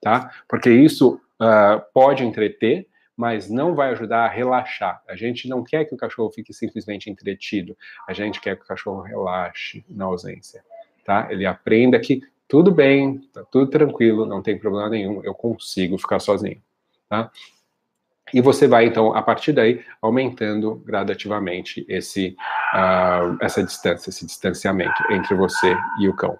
[0.00, 0.30] tá?
[0.48, 5.02] Porque isso uh, pode entreter, mas não vai ajudar a relaxar.
[5.08, 7.76] A gente não quer que o cachorro fique simplesmente entretido,
[8.08, 10.64] a gente quer que o cachorro relaxe na ausência,
[11.04, 11.28] tá?
[11.30, 16.20] Ele aprenda que tudo bem, tá tudo tranquilo, não tem problema nenhum, eu consigo ficar
[16.20, 16.60] sozinho,
[17.08, 17.30] tá?
[18.32, 22.36] E você vai, então, a partir daí, aumentando gradativamente esse,
[22.74, 26.38] uh, essa distância, esse distanciamento entre você e o cão.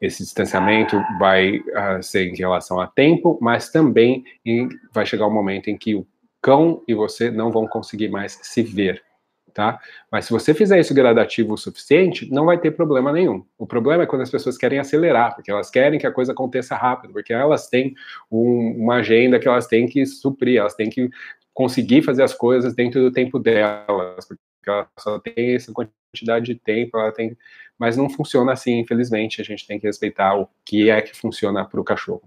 [0.00, 5.32] Esse distanciamento vai uh, ser em relação a tempo, mas também em, vai chegar um
[5.32, 6.06] momento em que o
[6.40, 9.02] cão e você não vão conseguir mais se ver,
[9.52, 9.78] tá?
[10.10, 13.44] Mas se você fizer isso gradativo o suficiente, não vai ter problema nenhum.
[13.58, 16.74] O problema é quando as pessoas querem acelerar, porque elas querem que a coisa aconteça
[16.74, 17.94] rápido, porque elas têm
[18.30, 21.10] um, uma agenda que elas têm que suprir, elas têm que
[21.52, 26.54] conseguir fazer as coisas dentro do tempo delas, porque ela só tem essa quantidade de
[26.54, 27.36] tempo, ela tem,
[27.80, 31.64] mas não funciona assim, infelizmente, a gente tem que respeitar o que é que funciona
[31.64, 32.22] para o cachorro.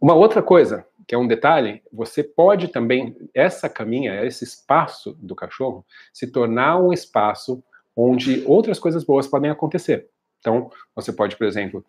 [0.00, 5.34] Uma outra coisa que é um detalhe, você pode também, essa caminha, esse espaço do
[5.34, 7.62] cachorro, se tornar um espaço
[7.94, 10.08] onde outras coisas boas podem acontecer.
[10.38, 11.84] Então, você pode, por exemplo,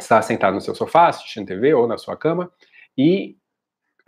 [0.00, 2.52] estar sentado no seu sofá, assistindo TV ou na sua cama,
[2.96, 3.36] e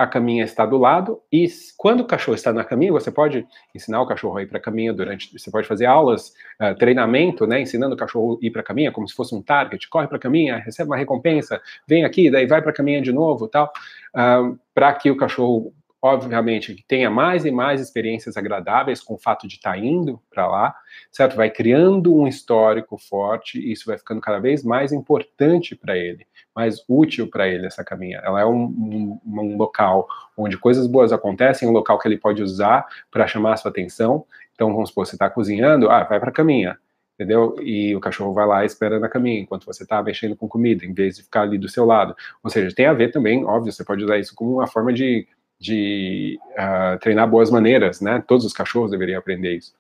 [0.02, 1.46] a caminha está do lado, e
[1.76, 4.60] quando o cachorro está na caminha, você pode ensinar o cachorro a ir para a
[4.60, 5.32] caminha durante.
[5.38, 7.60] Você pode fazer aulas, uh, treinamento, né?
[7.60, 10.16] Ensinando o cachorro a ir para a caminha, como se fosse um target, corre para
[10.16, 13.72] a caminha, recebe uma recompensa, vem aqui, daí vai para a caminha de novo tal,
[14.14, 15.72] uh, para que o cachorro
[16.02, 20.20] obviamente, que tenha mais e mais experiências agradáveis com o fato de estar tá indo
[20.28, 20.74] para lá,
[21.12, 21.36] certo?
[21.36, 26.26] Vai criando um histórico forte e isso vai ficando cada vez mais importante para ele,
[26.56, 28.20] mais útil para ele essa caminha.
[28.24, 32.42] Ela é um, um, um, local onde coisas boas acontecem, um local que ele pode
[32.42, 34.26] usar para chamar a sua atenção.
[34.54, 36.76] Então, vamos supor, você está cozinhando, ah, vai para a caminha,
[37.14, 37.54] entendeu?
[37.60, 40.84] E o cachorro vai lá e espera na caminha enquanto você está mexendo com comida,
[40.84, 42.12] em vez de ficar ali do seu lado.
[42.42, 45.28] Ou seja, tem a ver também, óbvio, você pode usar isso como uma forma de
[45.62, 48.20] de uh, treinar boas maneiras, né?
[48.26, 49.72] Todos os cachorros deveriam aprender isso.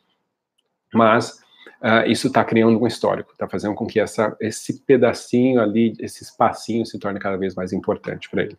[0.94, 1.40] Mas
[1.82, 6.22] uh, isso está criando um histórico, está fazendo com que essa, esse pedacinho ali, esse
[6.22, 8.56] espacinho se torne cada vez mais importante para ele.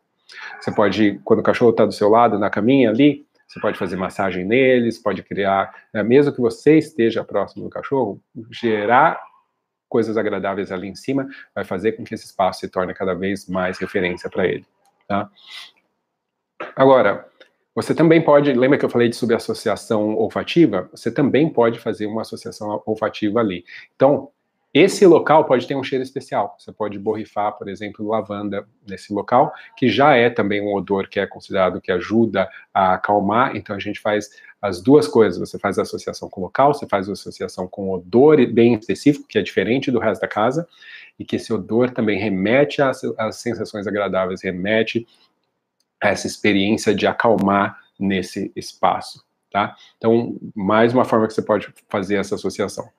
[0.59, 3.95] Você pode, quando o cachorro está do seu lado, na caminha ali, você pode fazer
[3.95, 8.19] massagem neles, pode criar, né, mesmo que você esteja próximo do cachorro,
[8.51, 9.17] gerar
[9.88, 13.47] coisas agradáveis ali em cima, vai fazer com que esse espaço se torne cada vez
[13.47, 14.65] mais referência para ele.
[15.07, 15.30] Tá?
[16.76, 17.28] Agora,
[17.76, 20.89] você também pode, lembra que eu falei de subassociação olfativa?
[20.91, 23.66] Você também pode fazer uma associação olfativa ali.
[23.95, 24.30] Então,
[24.74, 26.55] esse local pode ter um cheiro especial.
[26.57, 31.20] Você pode borrifar, por exemplo, lavanda nesse local, que já é também um odor que
[31.20, 33.55] é considerado que ajuda a acalmar.
[33.55, 35.39] Então a gente faz as duas coisas.
[35.39, 39.28] Você faz a associação com o local, você faz a associação com odor bem específico,
[39.28, 40.68] que é diferente do resto da casa,
[41.20, 45.05] e que esse odor também remete às, às sensações agradáveis, remete
[46.10, 49.76] essa experiência de acalmar nesse espaço, tá?
[49.97, 52.89] Então, mais uma forma que você pode fazer essa associação.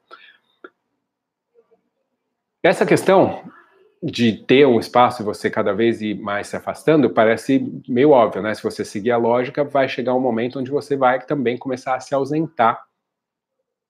[2.63, 3.43] Essa questão
[4.03, 8.43] de ter um espaço e você cada vez ir mais se afastando parece meio óbvio,
[8.43, 8.55] né?
[8.55, 12.01] Se você seguir a lógica, vai chegar um momento onde você vai também começar a
[12.01, 12.85] se ausentar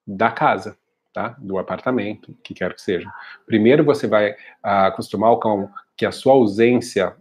[0.06, 0.76] da casa,
[1.12, 1.36] tá?
[1.38, 3.10] Do apartamento, que quer que seja.
[3.46, 7.16] Primeiro você vai acostumar o cão que a sua ausência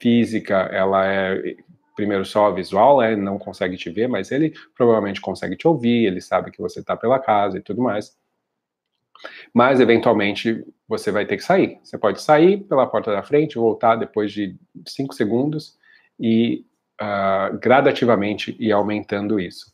[0.00, 1.56] física, ela é
[1.98, 6.20] primeiro só visual, né, não consegue te ver, mas ele provavelmente consegue te ouvir, ele
[6.20, 8.16] sabe que você está pela casa e tudo mais.
[9.52, 11.80] Mas eventualmente você vai ter que sair.
[11.82, 15.76] Você pode sair pela porta da frente, voltar depois de cinco segundos
[16.20, 16.64] e
[17.02, 19.72] uh, gradativamente ir aumentando isso.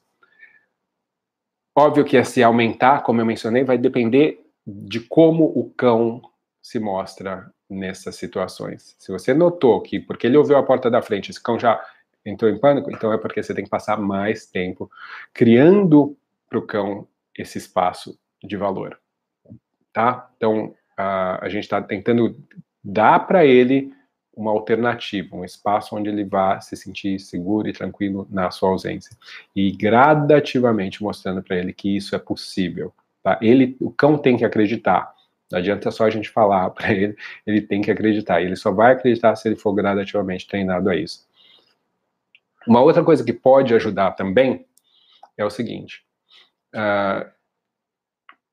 [1.77, 6.22] Óbvio que se aumentar, como eu mencionei, vai depender de como o cão
[6.62, 8.95] se mostra nessas situações.
[8.99, 11.83] Se você notou que, porque ele ouviu a porta da frente, esse cão já
[12.25, 14.91] entrou em pânico, então é porque você tem que passar mais tempo
[15.33, 16.17] criando
[16.49, 17.07] para o cão
[17.37, 18.99] esse espaço de valor.
[19.93, 20.31] Tá?
[20.37, 22.37] Então, a, a gente está tentando
[22.83, 23.93] dar para ele
[24.37, 29.17] uma alternativa, um espaço onde ele vá se sentir seguro e tranquilo na sua ausência.
[29.55, 32.93] E gradativamente mostrando para ele que isso é possível.
[33.23, 33.39] Tá?
[33.41, 35.14] Ele, o cão tem que acreditar.
[35.51, 37.16] Não adianta só a gente falar para ele,
[37.47, 38.42] ele tem que acreditar.
[38.42, 41.26] Ele só vai acreditar se ele for gradativamente treinado a isso.
[42.66, 44.66] Uma outra coisa que pode ajudar também
[45.36, 46.05] é o seguinte:
[46.74, 47.30] uh,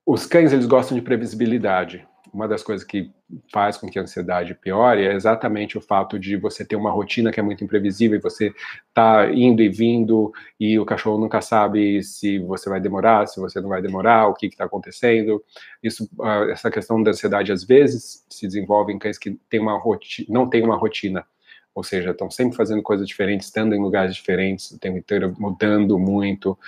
[0.04, 3.10] os cães eles gostam de previsibilidade uma das coisas que
[3.52, 7.30] faz com que a ansiedade piore é exatamente o fato de você ter uma rotina
[7.30, 8.52] que é muito imprevisível e você
[8.94, 13.60] tá indo e vindo e o cachorro nunca sabe se você vai demorar, se você
[13.60, 15.44] não vai demorar, o que está acontecendo.
[15.82, 19.78] Isso, uh, essa questão da ansiedade às vezes se desenvolve em cães que tem uma
[19.78, 21.26] rotina, não tem uma rotina.
[21.74, 25.98] Ou seja, estão sempre fazendo coisas diferentes, estando em lugares diferentes, o tempo inteiro mudando
[25.98, 26.58] muito,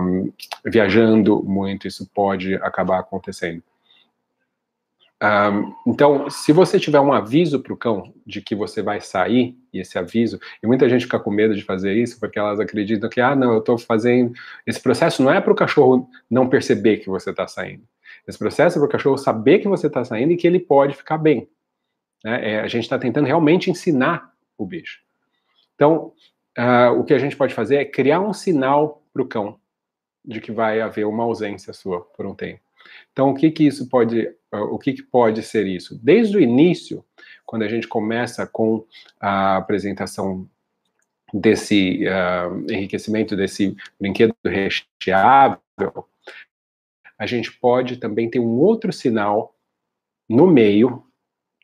[0.00, 0.32] um,
[0.64, 3.62] viajando muito, isso pode acabar acontecendo.
[5.20, 9.56] Um, então, se você tiver um aviso para o cão de que você vai sair,
[9.72, 13.10] e esse aviso, e muita gente fica com medo de fazer isso, porque elas acreditam
[13.10, 14.32] que, ah, não, eu estou fazendo.
[14.66, 17.82] Esse processo não é para o cachorro não perceber que você está saindo.
[18.26, 20.94] Esse processo é para o cachorro saber que você está saindo e que ele pode
[20.94, 21.48] ficar bem.
[22.24, 22.52] Né?
[22.52, 25.00] É, a gente está tentando realmente ensinar o bicho.
[25.74, 26.12] Então,
[26.58, 29.58] uh, o que a gente pode fazer é criar um sinal para o cão
[30.24, 32.67] de que vai haver uma ausência sua por um tempo.
[33.12, 35.98] Então, o que que isso pode, ah, o que que pode ser isso?
[36.02, 37.04] Desde o início,
[37.44, 38.84] quando a gente começa com
[39.20, 40.48] a apresentação
[41.32, 45.60] desse uh, enriquecimento desse brinquedo recheável,
[47.18, 49.54] a gente pode também ter um outro sinal
[50.28, 51.04] no meio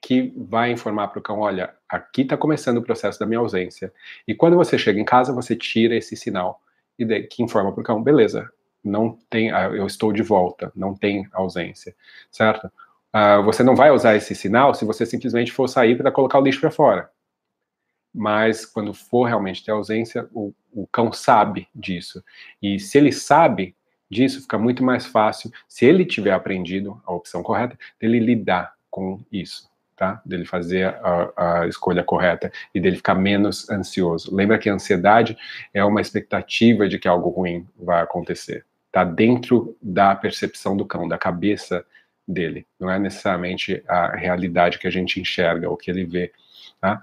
[0.02, 3.92] que vai informar para o cão, olha, aqui está começando o processo da minha ausência.
[4.28, 6.60] E quando você chega em casa, você tira esse sinal
[6.98, 8.52] e que informa para o cão, beleza,
[8.84, 11.94] não tem, ah, eu estou de volta, não tem ausência,
[12.30, 12.66] certo?
[13.14, 16.42] Uh, você não vai usar esse sinal se você simplesmente for sair para colocar o
[16.42, 17.10] lixo para fora.
[18.12, 22.22] Mas quando for realmente ter ausência, o, o cão sabe disso.
[22.62, 23.74] E se ele sabe
[24.10, 29.20] disso, fica muito mais fácil, se ele tiver aprendido a opção correta, dele lidar com
[29.32, 30.20] isso tá?
[30.24, 31.32] Dele fazer a,
[31.62, 34.34] a, escolha correta e dele ficar menos ansioso.
[34.34, 35.36] Lembra que a ansiedade
[35.72, 38.64] é uma expectativa de que algo ruim vai acontecer.
[38.94, 41.84] Tá dentro da percepção do cão, da cabeça
[42.28, 42.64] dele.
[42.78, 46.32] Não é necessariamente a realidade que a gente enxerga, o que ele vê.
[46.80, 47.02] Tá?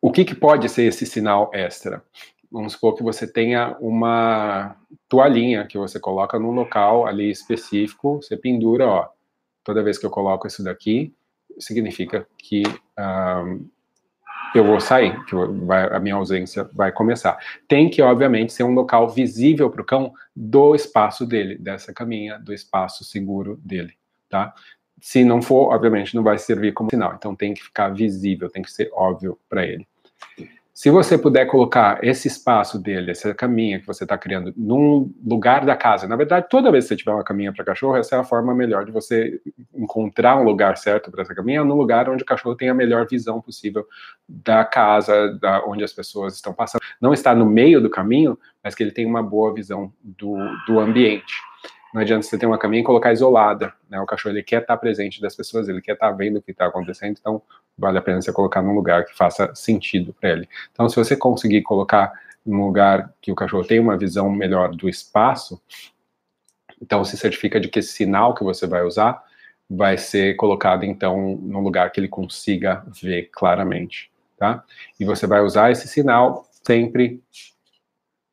[0.00, 2.00] O que, que pode ser esse sinal extra?
[2.48, 4.76] Vamos supor que você tenha uma
[5.08, 9.08] toalhinha que você coloca num local ali específico, você pendura, ó,
[9.64, 11.12] toda vez que eu coloco isso daqui,
[11.58, 12.62] significa que
[12.96, 13.68] um,
[14.54, 17.38] eu vou sair, que vai, a minha ausência vai começar.
[17.68, 22.38] Tem que, obviamente, ser um local visível para o cão do espaço dele, dessa caminha,
[22.38, 23.94] do espaço seguro dele,
[24.28, 24.52] tá?
[25.00, 27.14] Se não for, obviamente, não vai servir como sinal.
[27.16, 29.86] Então tem que ficar visível, tem que ser óbvio para ele.
[30.80, 35.66] Se você puder colocar esse espaço dele, essa caminha que você está criando, num lugar
[35.66, 38.18] da casa, na verdade, toda vez que você tiver uma caminha para cachorro, essa é
[38.18, 39.42] a forma melhor de você
[39.74, 43.06] encontrar um lugar certo para essa caminha, no lugar onde o cachorro tem a melhor
[43.06, 43.86] visão possível
[44.26, 46.80] da casa, da onde as pessoas estão passando.
[46.98, 50.34] Não está no meio do caminho, mas que ele tem uma boa visão do,
[50.66, 51.34] do ambiente.
[51.92, 54.00] Não adianta você ter uma caminha e colocar isolada, né?
[54.00, 56.66] O cachorro ele quer estar presente das pessoas, ele quer estar vendo o que está
[56.66, 57.42] acontecendo, então
[57.76, 60.48] vale a pena você colocar num lugar que faça sentido para ele.
[60.72, 62.12] Então, se você conseguir colocar
[62.46, 65.60] num lugar que o cachorro tenha uma visão melhor do espaço,
[66.80, 69.22] então se certifica de que esse sinal que você vai usar
[69.68, 74.64] vai ser colocado então num lugar que ele consiga ver claramente, tá?
[74.98, 77.22] E você vai usar esse sinal sempre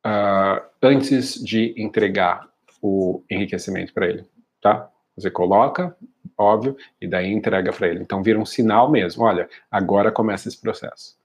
[0.04, 2.47] uh, antes de entregar
[2.80, 4.24] o enriquecimento para ele,
[4.60, 4.90] tá?
[5.16, 5.96] Você coloca,
[6.36, 8.00] óbvio, e daí entrega para ele.
[8.00, 9.24] Então vira um sinal mesmo.
[9.24, 11.18] Olha, agora começa esse processo.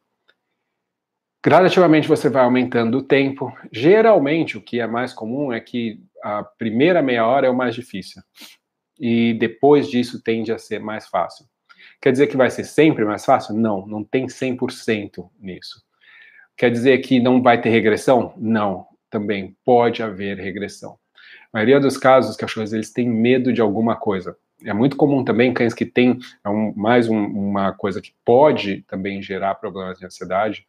[1.45, 3.56] Gradativamente você vai aumentando o tempo.
[3.72, 7.76] Geralmente o que é mais comum é que a primeira meia hora é o mais
[7.76, 8.22] difícil.
[8.99, 11.45] E depois disso tende a ser mais fácil.
[12.01, 13.56] Quer dizer que vai ser sempre mais fácil?
[13.56, 15.84] Não, não tem 100% nisso.
[16.58, 18.34] Quer dizer que não vai ter regressão?
[18.38, 20.97] Não, também pode haver regressão.
[21.54, 24.36] Maioria dos casos, os cachorros eles têm medo de alguma coisa.
[24.66, 28.82] É muito comum também cães que têm é um, mais um, uma coisa que pode
[28.88, 30.66] também gerar problemas de ansiedade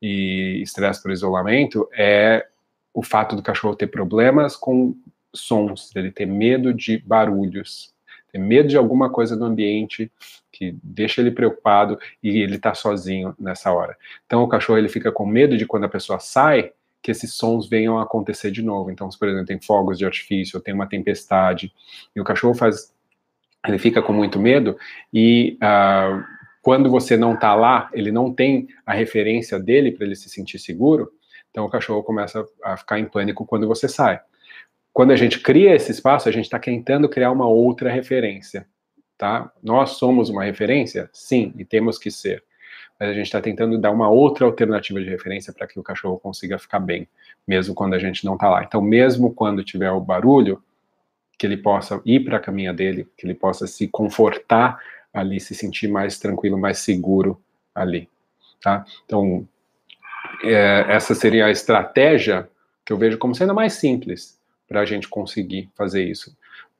[0.00, 2.46] e estresse por isolamento é
[2.92, 4.96] o fato do cachorro ter problemas com
[5.34, 7.92] sons, ele ter medo de barulhos,
[8.30, 10.10] ter medo de alguma coisa no ambiente
[10.52, 13.96] que deixa ele preocupado e ele está sozinho nessa hora.
[14.24, 16.72] Então o cachorro ele fica com medo de quando a pessoa sai,
[17.04, 18.90] que esses sons venham a acontecer de novo.
[18.90, 21.70] Então, por exemplo tem fogos de artifício, tem uma tempestade,
[22.16, 22.94] e o cachorro faz,
[23.66, 24.74] ele fica com muito medo,
[25.12, 26.24] e uh,
[26.62, 30.58] quando você não está lá, ele não tem a referência dele para ele se sentir
[30.58, 31.12] seguro,
[31.50, 34.18] então o cachorro começa a ficar em pânico quando você sai.
[34.90, 38.66] Quando a gente cria esse espaço, a gente está tentando criar uma outra referência,
[39.18, 39.52] tá?
[39.62, 41.10] Nós somos uma referência?
[41.12, 42.42] Sim, e temos que ser
[43.04, 46.18] mas a gente está tentando dar uma outra alternativa de referência para que o cachorro
[46.18, 47.06] consiga ficar bem,
[47.46, 48.64] mesmo quando a gente não está lá.
[48.64, 50.62] Então, mesmo quando tiver o barulho,
[51.38, 54.78] que ele possa ir para a caminha dele, que ele possa se confortar
[55.12, 57.38] ali, se sentir mais tranquilo, mais seguro
[57.74, 58.08] ali,
[58.62, 58.86] tá?
[59.04, 59.46] Então,
[60.42, 62.48] é, essa seria a estratégia
[62.86, 66.34] que eu vejo como sendo mais simples para a gente conseguir fazer isso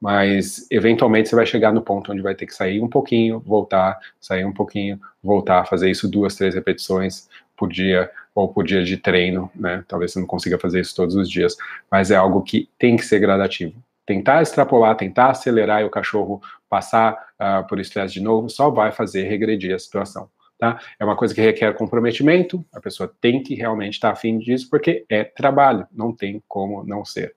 [0.05, 3.99] mas eventualmente você vai chegar no ponto onde vai ter que sair um pouquinho, voltar,
[4.21, 7.27] sair um pouquinho, voltar, fazer isso duas, três repetições
[7.57, 9.83] por dia ou por dia de treino, né?
[9.89, 11.57] Talvez você não consiga fazer isso todos os dias,
[11.91, 13.83] mas é algo que tem que ser gradativo.
[14.05, 18.93] Tentar extrapolar, tentar acelerar e o cachorro passar uh, por estresse de novo só vai
[18.93, 20.29] fazer regredir a situação.
[20.59, 20.79] Tá?
[21.01, 25.05] É uma coisa que requer comprometimento, a pessoa tem que realmente estar afim disso, porque
[25.09, 27.35] é trabalho, não tem como não ser.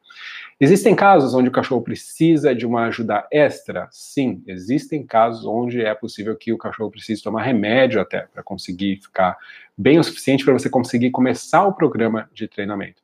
[0.59, 3.87] Existem casos onde o cachorro precisa de uma ajuda extra?
[3.91, 8.97] Sim, existem casos onde é possível que o cachorro precise tomar remédio até para conseguir
[8.97, 9.35] ficar
[9.75, 13.01] bem o suficiente para você conseguir começar o programa de treinamento.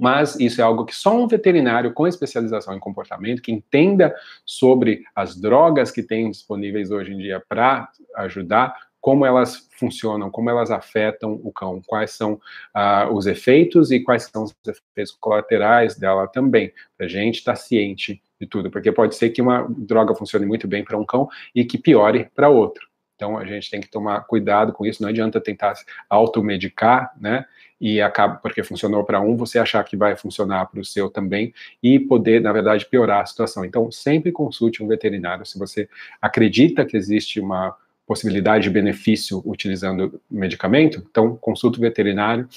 [0.00, 4.14] Mas isso é algo que só um veterinário com especialização em comportamento, que entenda
[4.44, 10.50] sobre as drogas que tem disponíveis hoje em dia para ajudar, como elas funcionam, como
[10.50, 15.96] elas afetam o cão, quais são uh, os efeitos e quais são os efeitos colaterais
[15.96, 19.66] dela também, para a gente estar tá ciente de tudo, porque pode ser que uma
[19.68, 22.88] droga funcione muito bem para um cão e que piore para outro.
[23.18, 25.74] Então a gente tem que tomar cuidado com isso, não adianta tentar
[26.08, 27.44] automedicar, né?
[27.80, 31.52] E acaba, porque funcionou para um, você achar que vai funcionar para o seu também
[31.82, 33.64] e poder, na verdade, piorar a situação.
[33.64, 35.46] Então, sempre consulte um veterinário.
[35.46, 35.88] Se você
[36.20, 37.76] acredita que existe uma
[38.08, 42.48] possibilidade de benefício utilizando medicamento, então consulte o veterinário.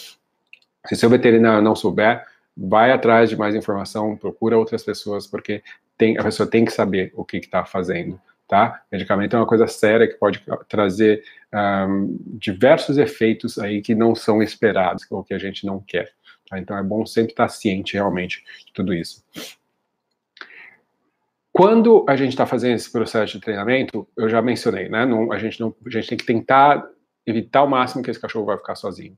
[0.88, 2.26] Se seu veterinário não souber,
[2.58, 5.62] vai atrás de mais informação, procura outras pessoas, porque
[5.97, 8.20] tem, a pessoa tem que saber o que está fazendo
[8.52, 8.84] tá?
[8.91, 11.24] Medicamento é uma coisa séria que pode trazer
[11.88, 16.12] um, diversos efeitos aí que não são esperados, ou que a gente não quer.
[16.49, 16.60] Tá?
[16.60, 19.24] Então é bom sempre estar ciente realmente de tudo isso.
[21.52, 25.06] Quando a gente está fazendo esse processo de treinamento, eu já mencionei, né?
[25.06, 26.88] Não, a, gente não, a gente tem que tentar
[27.26, 29.18] evitar ao máximo que esse cachorro vai ficar sozinho.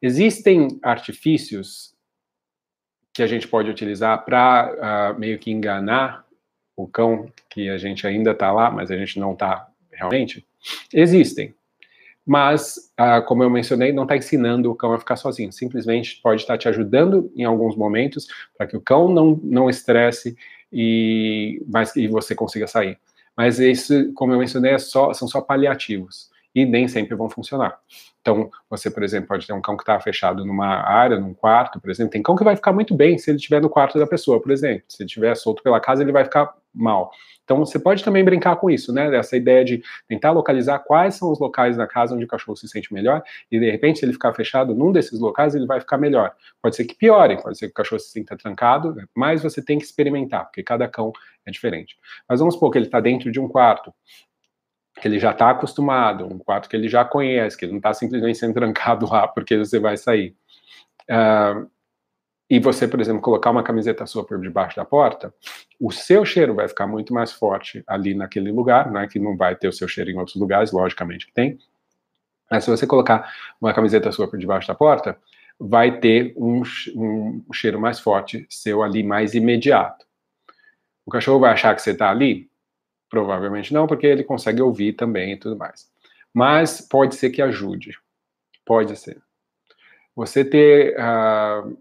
[0.00, 1.94] Existem artifícios
[3.14, 6.26] que a gente pode utilizar para uh, ah, meio que enganar
[6.76, 10.46] o cão, que a gente ainda está lá, mas a gente não está realmente,
[10.92, 11.54] existem.
[12.24, 15.52] Mas, ah, como eu mencionei, não está ensinando o cão a ficar sozinho.
[15.52, 19.68] Simplesmente pode estar tá te ajudando em alguns momentos para que o cão não, não
[19.68, 20.36] estresse
[20.72, 22.98] e, mas, e você consiga sair.
[23.36, 27.78] Mas isso, como eu mencionei, é só, são só paliativos e nem sempre vão funcionar.
[28.20, 31.80] Então, você, por exemplo, pode ter um cão que está fechado numa área, num quarto,
[31.80, 32.12] por exemplo.
[32.12, 34.52] Tem cão que vai ficar muito bem se ele estiver no quarto da pessoa, por
[34.52, 34.84] exemplo.
[34.88, 37.10] Se ele estiver solto pela casa, ele vai ficar mal.
[37.44, 39.14] Então, você pode também brincar com isso, né?
[39.16, 42.68] Essa ideia de tentar localizar quais são os locais na casa onde o cachorro se
[42.68, 45.98] sente melhor e, de repente, se ele ficar fechado num desses locais, ele vai ficar
[45.98, 46.32] melhor.
[46.62, 49.78] Pode ser que piore, pode ser que o cachorro se sinta trancado, mas você tem
[49.78, 51.12] que experimentar, porque cada cão
[51.44, 51.96] é diferente.
[52.28, 53.92] Mas vamos supor que ele está dentro de um quarto
[55.02, 57.92] que ele já está acostumado, um quarto que ele já conhece, que ele não está
[57.92, 60.36] simplesmente sendo trancado lá porque você vai sair.
[61.10, 61.68] Uh,
[62.48, 65.34] e você, por exemplo, colocar uma camiseta sua por debaixo da porta,
[65.80, 69.56] o seu cheiro vai ficar muito mais forte ali naquele lugar, né, que não vai
[69.56, 71.58] ter o seu cheiro em outros lugares, logicamente que tem.
[72.48, 75.18] Mas se você colocar uma camiseta sua por debaixo da porta,
[75.58, 76.62] vai ter um,
[76.94, 80.06] um cheiro mais forte seu ali, mais imediato.
[81.04, 82.51] O cachorro vai achar que você está ali?
[83.12, 85.86] Provavelmente não, porque ele consegue ouvir também e tudo mais.
[86.32, 87.98] Mas pode ser que ajude.
[88.64, 89.20] Pode ser.
[90.16, 91.76] Você ter uh,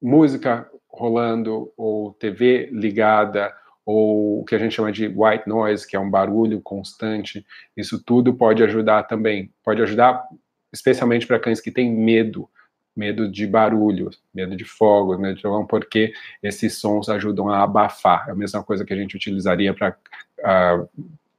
[0.00, 5.94] música rolando, ou TV ligada, ou o que a gente chama de white noise, que
[5.94, 7.44] é um barulho constante,
[7.76, 9.52] isso tudo pode ajudar também.
[9.62, 10.26] Pode ajudar
[10.72, 12.48] especialmente para cães que têm medo
[12.94, 16.12] medo de barulho, medo de fogo, medo de trovão, porque
[16.42, 18.28] esses sons ajudam a abafar.
[18.28, 19.96] É a mesma coisa que a gente utilizaria para
[20.40, 20.88] uh,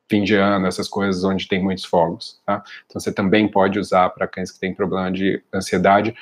[0.09, 2.41] fim de ano, essas coisas onde tem muitos fogos.
[2.45, 2.63] Tá?
[2.85, 6.15] Então você também pode usar para cães que têm problema de ansiedade,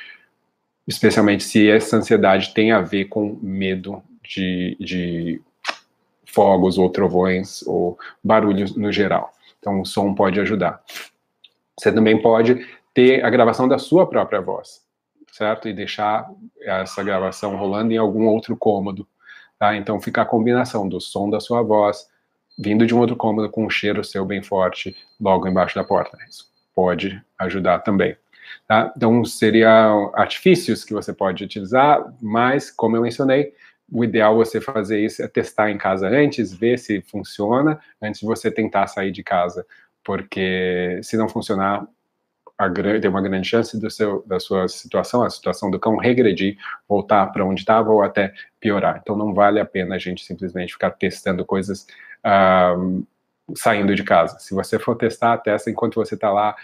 [0.88, 5.42] especialmente se essa ansiedade tem a ver com medo de, de
[6.26, 9.34] fogos ou trovões ou barulhos no geral.
[9.60, 10.82] Então o som pode ajudar.
[11.80, 14.82] Você também pode ter a gravação da sua própria voz
[15.32, 15.68] certo?
[15.68, 16.30] E deixar
[16.62, 19.08] essa gravação rolando em algum outro cômodo,
[19.58, 19.76] tá?
[19.76, 22.10] Então fica a combinação do som da sua voz
[22.60, 26.18] vindo de um outro cômodo com um cheiro seu bem forte logo embaixo da porta.
[26.30, 28.16] Isso pode ajudar também.
[28.68, 28.92] Tá?
[28.96, 33.54] Então seriam artifícios que você pode utilizar, mas como eu mencionei,
[33.92, 38.26] o ideal você fazer isso é testar em casa antes, ver se funciona antes de
[38.26, 39.66] você tentar sair de casa,
[40.04, 41.86] porque se não funcionar,
[43.00, 46.58] tem uma grande chance do seu, da sua situação, a situação do cão regredir,
[46.88, 49.00] voltar para onde estava ou até piorar.
[49.02, 51.88] Então não vale a pena a gente simplesmente ficar testando coisas
[52.26, 53.06] uh,
[53.56, 54.40] saindo de casa.
[54.40, 56.56] Se você for testar, testa enquanto você está lá,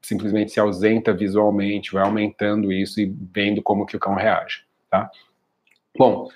[0.00, 5.10] simplesmente se ausenta visualmente, vai aumentando isso e vendo como que o cão reage, tá?
[5.96, 6.28] Bom,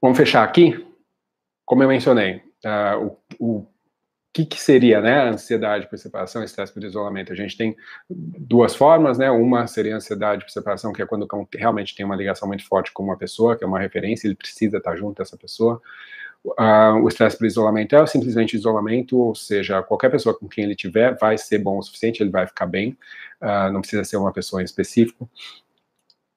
[0.00, 0.86] vamos fechar aqui.
[1.64, 3.66] Como eu mencionei, uh, o, o
[4.32, 7.32] que, que, seria né, ansiedade por separação, estresse por isolamento?
[7.32, 7.76] A gente tem
[8.08, 9.30] duas formas, né?
[9.30, 12.64] Uma seria ansiedade por separação, que é quando o cão realmente tem uma ligação muito
[12.66, 15.80] forte com uma pessoa, que é uma referência, ele precisa estar junto dessa pessoa.
[16.44, 20.74] Uh, o estresse por isolamento é simplesmente isolamento, ou seja, qualquer pessoa com quem ele
[20.74, 22.96] tiver vai ser bom o suficiente, ele vai ficar bem,
[23.42, 25.28] uh, não precisa ser uma pessoa em específico.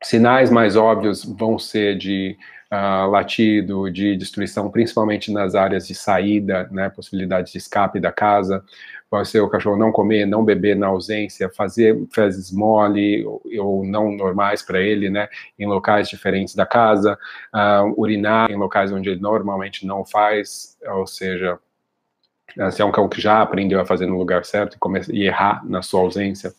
[0.04, 2.38] Sinais mais óbvios vão ser de
[2.72, 8.64] uh, latido, de destruição, principalmente nas áreas de saída, né, possibilidade de escape da casa,
[9.10, 13.24] pode ser o cachorro não comer, não beber na ausência, fazer fezes mole
[13.60, 17.18] ou, não normais para ele, né, em locais diferentes da casa,
[17.54, 21.60] uh, urinar em locais onde ele normalmente não faz, ou seja,
[22.72, 25.66] se é um cão que já aprendeu a fazer no lugar certo e, e errar
[25.66, 26.54] na sua ausência,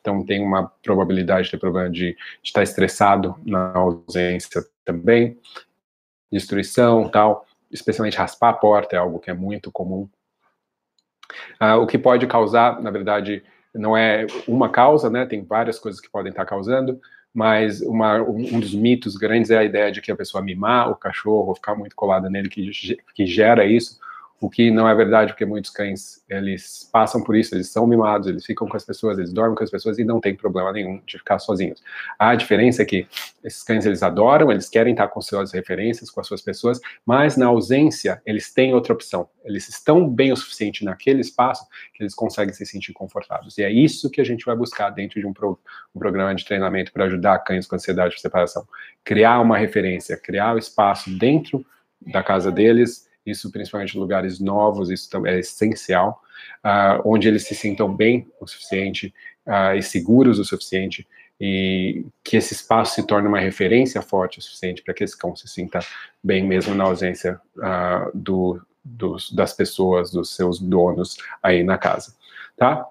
[0.00, 5.38] então tem uma probabilidade de ter problema de, de estar estressado na ausência também,
[6.30, 10.08] destruição tal, especialmente raspar a porta é algo que é muito comum.
[11.60, 13.42] Uh, o que pode causar, na verdade,
[13.74, 15.24] não é uma causa, né?
[15.26, 17.00] Tem várias coisas que podem estar causando,
[17.32, 20.96] mas uma, um dos mitos grandes é a ideia de que a pessoa mimar o
[20.96, 22.70] cachorro, ficar muito colada nele, que,
[23.14, 24.00] que gera isso,
[24.40, 28.26] o que não é verdade, porque muitos cães, eles passam por isso, eles são mimados,
[28.26, 30.98] eles ficam com as pessoas, eles dormem com as pessoas e não tem problema nenhum
[31.06, 31.82] de ficar sozinhos.
[32.18, 33.06] A diferença é que
[33.44, 37.36] esses cães, eles adoram, eles querem estar com suas referências, com as suas pessoas, mas
[37.36, 39.28] na ausência, eles têm outra opção.
[39.44, 43.58] Eles estão bem o suficiente naquele espaço que eles conseguem se sentir confortáveis.
[43.58, 45.58] E é isso que a gente vai buscar dentro de um, pro,
[45.94, 48.66] um programa de treinamento para ajudar cães com ansiedade de separação.
[49.04, 51.64] Criar uma referência, criar o um espaço dentro
[52.00, 56.22] da casa deles, isso principalmente em lugares novos, isso é essencial,
[56.64, 59.14] uh, onde eles se sintam bem o suficiente
[59.46, 61.06] uh, e seguros o suficiente,
[61.40, 65.34] e que esse espaço se torne uma referência forte o suficiente para que esse cão
[65.34, 65.80] se sinta
[66.22, 72.14] bem mesmo na ausência uh, do, dos, das pessoas, dos seus donos aí na casa,
[72.56, 72.86] tá?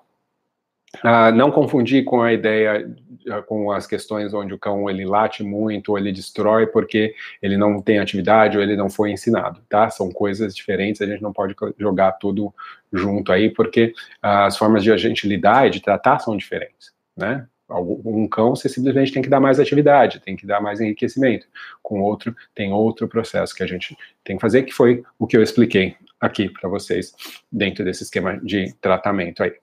[0.98, 2.90] Uh, não confundir com a ideia,
[3.28, 7.58] uh, com as questões onde o cão ele late muito, ou ele destrói porque ele
[7.58, 9.90] não tem atividade ou ele não foi ensinado, tá?
[9.90, 12.54] São coisas diferentes, a gente não pode jogar tudo
[12.92, 16.92] junto aí, porque uh, as formas de a gente lidar e de tratar são diferentes,
[17.16, 17.48] né?
[17.70, 21.46] Um cão você simplesmente tem que dar mais atividade, tem que dar mais enriquecimento.
[21.84, 25.38] Com outro, tem outro processo que a gente tem que fazer, que foi o que
[25.38, 27.14] eu expliquei aqui para vocês
[27.52, 29.54] dentro desse esquema de tratamento aí.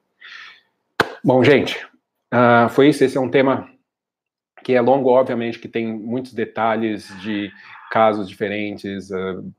[1.27, 1.85] Bom, gente,
[2.33, 3.03] uh, foi isso.
[3.03, 3.69] Esse é um tema
[4.63, 7.51] que é longo, obviamente, que tem muitos detalhes de
[7.91, 9.11] casos diferentes.
[9.11, 9.53] Uh,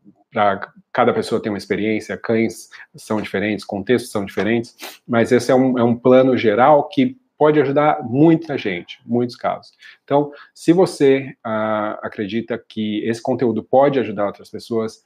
[0.94, 5.78] cada pessoa tem uma experiência, cães são diferentes, contextos são diferentes, mas esse é um,
[5.78, 9.74] é um plano geral que pode ajudar muita gente, muitos casos.
[10.06, 15.04] Então, se você uh, acredita que esse conteúdo pode ajudar outras pessoas,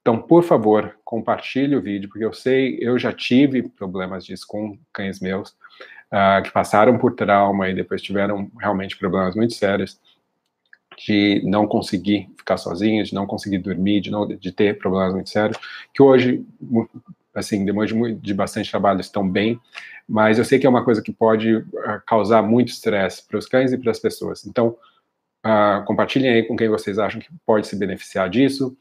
[0.00, 4.78] então, por favor, compartilhe o vídeo, porque eu sei, eu já tive problemas disso com
[4.92, 5.50] cães meus,
[6.10, 10.00] uh, que passaram por trauma e depois tiveram realmente problemas muito sérios
[11.06, 15.30] de não conseguir ficar sozinhos, de não conseguir dormir, de, não, de ter problemas muito
[15.30, 15.58] sérios,
[15.94, 16.44] que hoje,
[17.34, 19.60] assim, depois de, de bastante trabalho, estão bem,
[20.08, 21.64] mas eu sei que é uma coisa que pode uh,
[22.06, 24.46] causar muito estresse para os cães e para as pessoas.
[24.46, 24.76] Então,
[25.44, 28.76] uh, compartilhem aí com quem vocês acham que pode se beneficiar disso,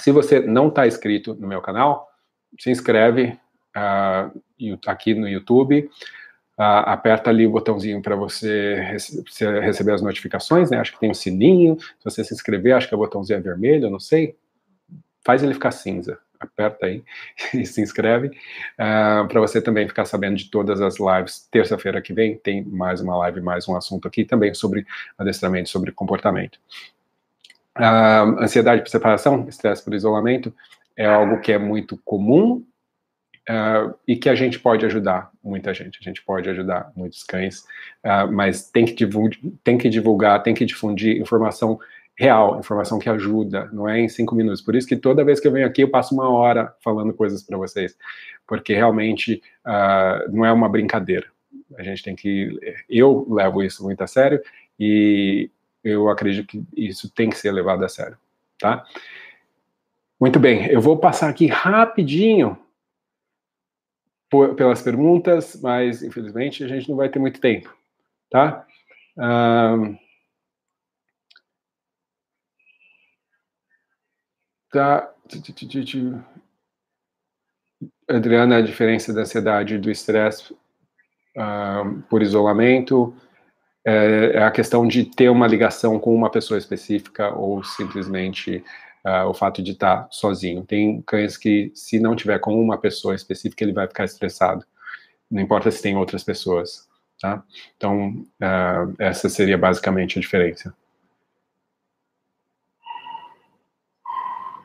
[0.00, 2.08] se você não está inscrito no meu canal,
[2.58, 3.38] se inscreve
[3.76, 5.88] uh, aqui no YouTube,
[6.58, 9.24] uh, aperta ali o botãozinho para você rece
[9.60, 10.78] receber as notificações, né?
[10.78, 11.78] Acho que tem um sininho.
[11.78, 14.36] Se você se inscrever, acho que o botãozinho é vermelho, não sei.
[15.24, 16.18] Faz ele ficar cinza.
[16.38, 17.02] Aperta aí
[17.54, 18.32] e se inscreve uh,
[18.78, 21.48] ah, para você também ficar sabendo de todas as lives.
[21.50, 24.86] Terça-feira que vem tem mais uma live, mais um assunto aqui também sobre
[25.18, 26.58] adestramento, sobre comportamento.
[27.76, 30.52] Uh, ansiedade por separação, estresse por isolamento,
[30.96, 32.64] é algo que é muito comum
[33.48, 35.98] uh, e que a gente pode ajudar muita gente.
[36.00, 37.60] A gente pode ajudar muitos cães,
[38.04, 39.06] uh, mas tem que,
[39.62, 41.78] tem que divulgar, tem que difundir informação
[42.18, 44.62] real, informação que ajuda, não é em cinco minutos.
[44.62, 47.42] Por isso que toda vez que eu venho aqui eu passo uma hora falando coisas
[47.42, 47.94] para vocês,
[48.46, 51.26] porque realmente uh, não é uma brincadeira.
[51.76, 52.58] A gente tem que,
[52.88, 54.40] eu levo isso muito a sério
[54.78, 55.50] e
[55.86, 58.18] eu acredito que isso tem que ser levado a sério,
[58.58, 58.84] tá?
[60.20, 62.58] Muito bem, eu vou passar aqui rapidinho
[64.56, 67.72] pelas perguntas, mas infelizmente a gente não vai ter muito tempo,
[68.28, 68.66] tá?
[69.16, 69.96] Um,
[74.72, 75.12] tá.
[78.08, 83.14] Adriana, a diferença da ansiedade e do estresse uh, por isolamento
[83.86, 88.64] é, é a questão de ter uma ligação com uma pessoa específica ou simplesmente
[89.06, 90.64] uh, o fato de estar sozinho.
[90.64, 94.66] Tem cães que, se não tiver com uma pessoa específica, ele vai ficar estressado.
[95.30, 96.88] Não importa se tem outras pessoas.
[97.20, 97.44] Tá?
[97.76, 98.08] Então,
[98.42, 100.74] uh, essa seria basicamente a diferença.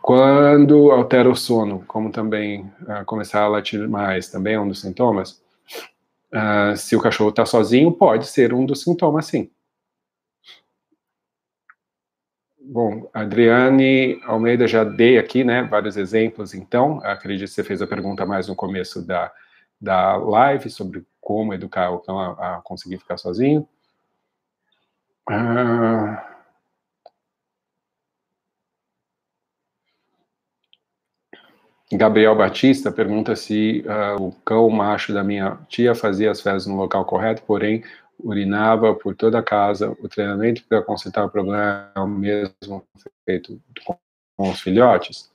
[0.01, 4.81] Quando altera o sono, como também uh, começar a latir mais, também é um dos
[4.81, 5.39] sintomas,
[6.33, 9.51] Uh, se o cachorro está sozinho, pode ser um dos sintomas, sim.
[12.63, 17.87] Bom, Adriane Almeida já dei aqui, né, vários exemplos, então, acredito que você fez a
[17.87, 19.29] pergunta mais no começo da,
[19.79, 23.67] da live, sobre como educar o cão a, a conseguir ficar sozinho.
[25.29, 26.30] Uh,
[31.93, 36.75] Gabriel Batista pergunta se uh, o cão macho da minha tia fazia as fezes no
[36.75, 37.83] local correto, porém
[38.23, 39.95] urinava por toda a casa.
[40.01, 42.83] O treinamento para consertar o problema é o mesmo
[43.25, 43.97] feito com
[44.37, 45.29] os filhotes?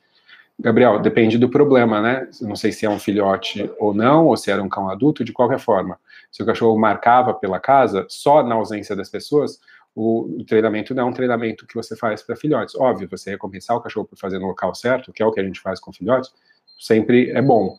[0.59, 2.29] Gabriel, depende do problema, né?
[2.41, 5.33] Não sei se é um filhote ou não, ou se era um cão adulto, de
[5.33, 5.99] qualquer forma.
[6.33, 9.61] Se o cachorro marcava pela casa, só na ausência das pessoas,
[9.97, 12.75] o, treinamento não é um treinamento que você faz para filhotes.
[12.75, 15.43] Óbvio, você recompensar o cachorro por fazer no local certo, que é o que a
[15.43, 16.31] gente faz com filhotes,
[16.79, 17.79] sempre é bom.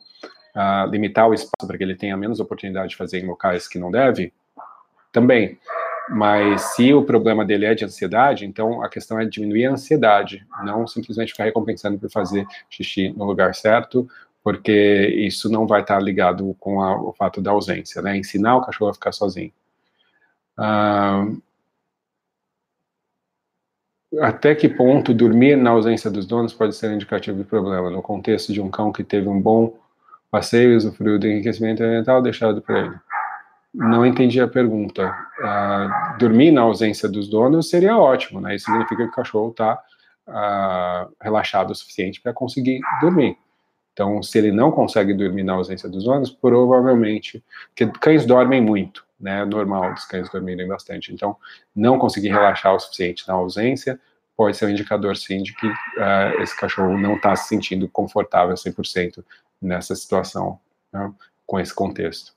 [0.55, 3.78] Uh, limitar o espaço para que ele tenha menos oportunidade de fazer em locais que
[3.78, 4.34] não deve,
[5.11, 5.59] também.
[6.09, 10.43] Mas se o problema dele é de ansiedade, então a questão é diminuir a ansiedade,
[10.63, 14.09] não simplesmente ficar recompensando por fazer xixi no lugar certo,
[14.43, 18.18] porque isso não vai estar ligado com a, o fato da ausência, né?
[18.18, 19.51] Ensinar o cachorro a ficar sozinho.
[20.57, 21.28] Ah,
[24.22, 27.89] até que ponto dormir na ausência dos donos pode ser indicativo de problema?
[27.89, 29.78] No contexto de um cão que teve um bom
[30.32, 32.95] passeio, usufruiu do enriquecimento ambiental deixado para ele.
[33.74, 35.15] Não entendi a pergunta.
[35.39, 38.55] Uh, dormir na ausência dos donos seria ótimo, né?
[38.55, 39.80] Isso significa que o cachorro está
[40.28, 43.38] ah, relaxado o suficiente para conseguir dormir.
[43.98, 49.04] Então, se ele não consegue dormir na ausência dos donos, provavelmente, porque cães dormem muito,
[49.20, 49.41] né?
[49.41, 51.12] É normal dos cães dormirem bastante.
[51.12, 51.36] Então,
[51.76, 54.00] não conseguir relaxar o suficiente na ausência
[54.36, 58.54] pode ser um indicador, sim, de que uh, esse cachorro não está se sentindo confortável
[58.54, 59.26] 100%
[59.60, 60.60] nessa situação,
[60.93, 61.12] né?
[61.48, 62.37] com esse contexto.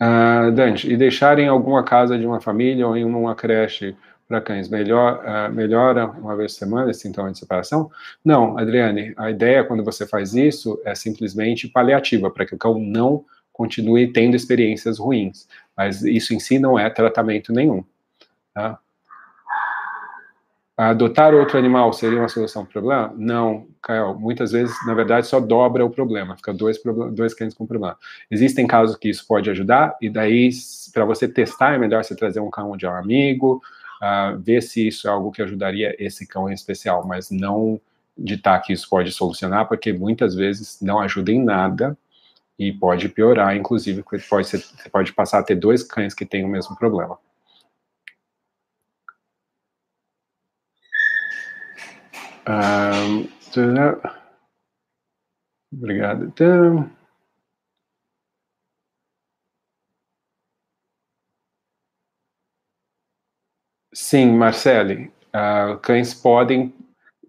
[0.00, 3.96] Uh, Dante, e deixar em alguma casa de uma família ou em uma creche
[4.28, 7.90] para cães melhor, uh, melhora uma vez por semana esse sintoma de separação?
[8.24, 12.78] Não, Adriane, a ideia quando você faz isso é simplesmente paliativa, para que o cão
[12.78, 17.82] não continue tendo experiências ruins, mas isso em si não é tratamento nenhum.
[18.54, 18.78] Tá?
[20.78, 23.12] Adotar outro animal seria uma solução para o problema?
[23.16, 24.14] Não, Caio.
[24.14, 26.36] Muitas vezes, na verdade, só dobra o problema.
[26.36, 26.80] Fica dois,
[27.12, 27.98] dois clientes com problema.
[28.30, 30.50] Existem casos que isso pode ajudar, e daí,
[30.94, 33.60] para você testar, é melhor você trazer um cão de um amigo,
[34.00, 37.80] uh, ver se isso é algo que ajudaria esse cão em especial, mas não
[38.16, 41.98] ditar que isso pode solucionar, porque muitas vezes não ajuda em nada
[42.56, 46.44] e pode piorar, inclusive, pode ser, você pode passar a ter dois cães que têm
[46.44, 47.18] o mesmo problema.
[55.70, 56.24] Obrigado.
[56.24, 56.90] Então,
[63.92, 66.74] sim, Marcele, uh, cães podem,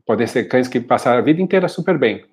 [0.05, 2.25] podem ser cães que passaram a vida inteira super bem.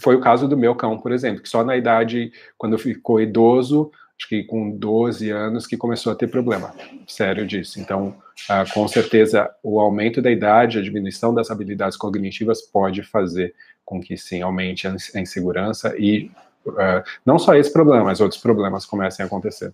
[0.00, 3.92] Foi o caso do meu cão, por exemplo, que só na idade, quando ficou idoso,
[4.18, 6.74] acho que com 12 anos, que começou a ter problema
[7.06, 7.78] sério disso.
[7.78, 8.16] Então,
[8.48, 13.54] ah, com certeza, o aumento da idade, a diminuição das habilidades cognitivas pode fazer
[13.84, 16.30] com que, sim, aumente a insegurança e
[16.66, 19.72] uh, não só esse problema, mas outros problemas comecem a acontecer.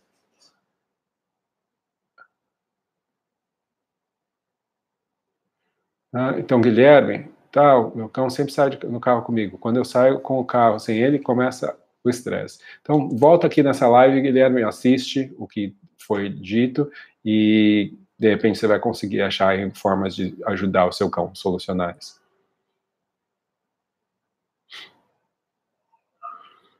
[6.14, 9.56] Ah, então, Guilherme, tá, o meu cão sempre sai no carro comigo.
[9.58, 11.74] Quando eu saio com o carro sem ele, começa
[12.04, 12.58] o estresse.
[12.80, 16.90] Então, volta aqui nessa live, Guilherme, assiste o que foi dito
[17.24, 21.96] e de repente você vai conseguir achar formas de ajudar o seu cão a solucionar
[22.00, 22.20] isso.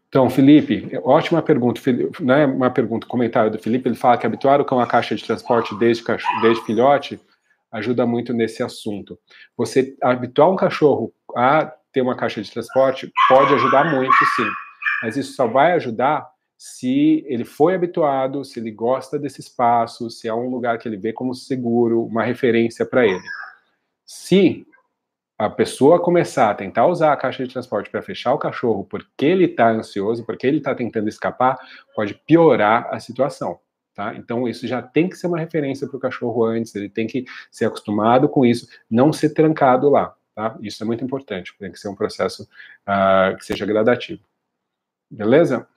[0.09, 1.81] Então, Felipe, ótima pergunta,
[2.21, 5.25] né, uma pergunta, comentário do Felipe, ele fala que habituar o cão à caixa de
[5.25, 6.05] transporte desde,
[6.43, 7.19] desde filhote
[7.73, 9.19] ajuda muito nesse assunto.
[9.57, 14.47] Você habituar um cachorro a ter uma caixa de transporte pode ajudar muito, sim,
[15.03, 20.29] mas isso só vai ajudar se ele foi habituado, se ele gosta desse espaço, se
[20.29, 23.25] é um lugar que ele vê como seguro, uma referência para ele.
[24.07, 24.65] Se
[25.37, 29.27] a pessoa começar a tentar usar a caixa de transporte para fechar o cachorro porque
[29.27, 31.59] ele está ansioso, porque ele está tentando escapar,
[31.97, 33.59] pode piorar a situação.
[33.93, 34.15] Tá?
[34.15, 37.25] Então, isso já tem que ser uma referência para o cachorro antes, ele tem que
[37.51, 40.15] ser acostumado com isso, não ser trancado lá.
[40.35, 40.57] Tá?
[40.63, 42.45] Isso é muito importante, tem que ser um processo
[42.89, 44.23] uh, que seja gradativo.
[45.13, 45.69] Beleza?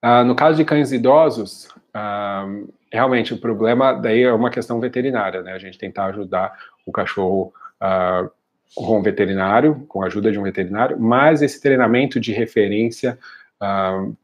[0.00, 2.46] Ah, no caso de cães idosos, ah,
[2.92, 5.52] realmente o problema daí é uma questão veterinária, né?
[5.52, 6.56] A gente tentar ajudar
[6.86, 8.30] o cachorro ah,
[8.76, 13.18] com um veterinário, com a ajuda de um veterinário, mas esse treinamento de referência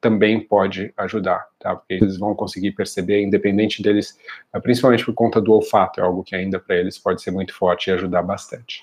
[0.02, 1.74] também pode ajudar, tá?
[1.74, 4.18] Porque eles vão conseguir perceber, independente deles,
[4.62, 7.88] principalmente por conta do olfato, é algo que ainda para eles pode ser muito forte
[7.88, 8.82] e ajudar bastante.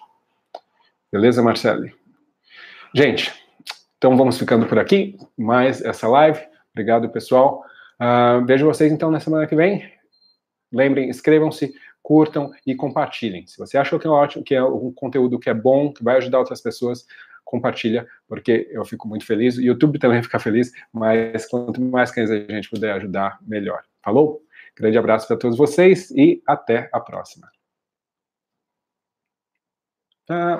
[1.11, 1.93] Beleza, Marcele?
[2.91, 3.31] Gente,
[3.97, 6.39] então vamos ficando por aqui, mais essa live.
[6.71, 7.63] Obrigado, pessoal.
[7.99, 9.91] Uh, vejo vocês então na semana que vem.
[10.71, 11.73] Lembrem, inscrevam-se,
[12.03, 13.47] curtam e compartilhem.
[13.47, 16.17] Se você achou que é ótimo, que é um conteúdo que é bom, que vai
[16.17, 17.05] ajudar outras pessoas,
[17.43, 19.57] compartilha, porque eu fico muito feliz.
[19.57, 23.81] O YouTube também fica feliz, mas quanto mais que a gente puder ajudar, melhor.
[24.03, 24.41] Falou?
[24.75, 27.49] Grande abraço para todos vocês e até a próxima.
[30.29, 30.59] Ah,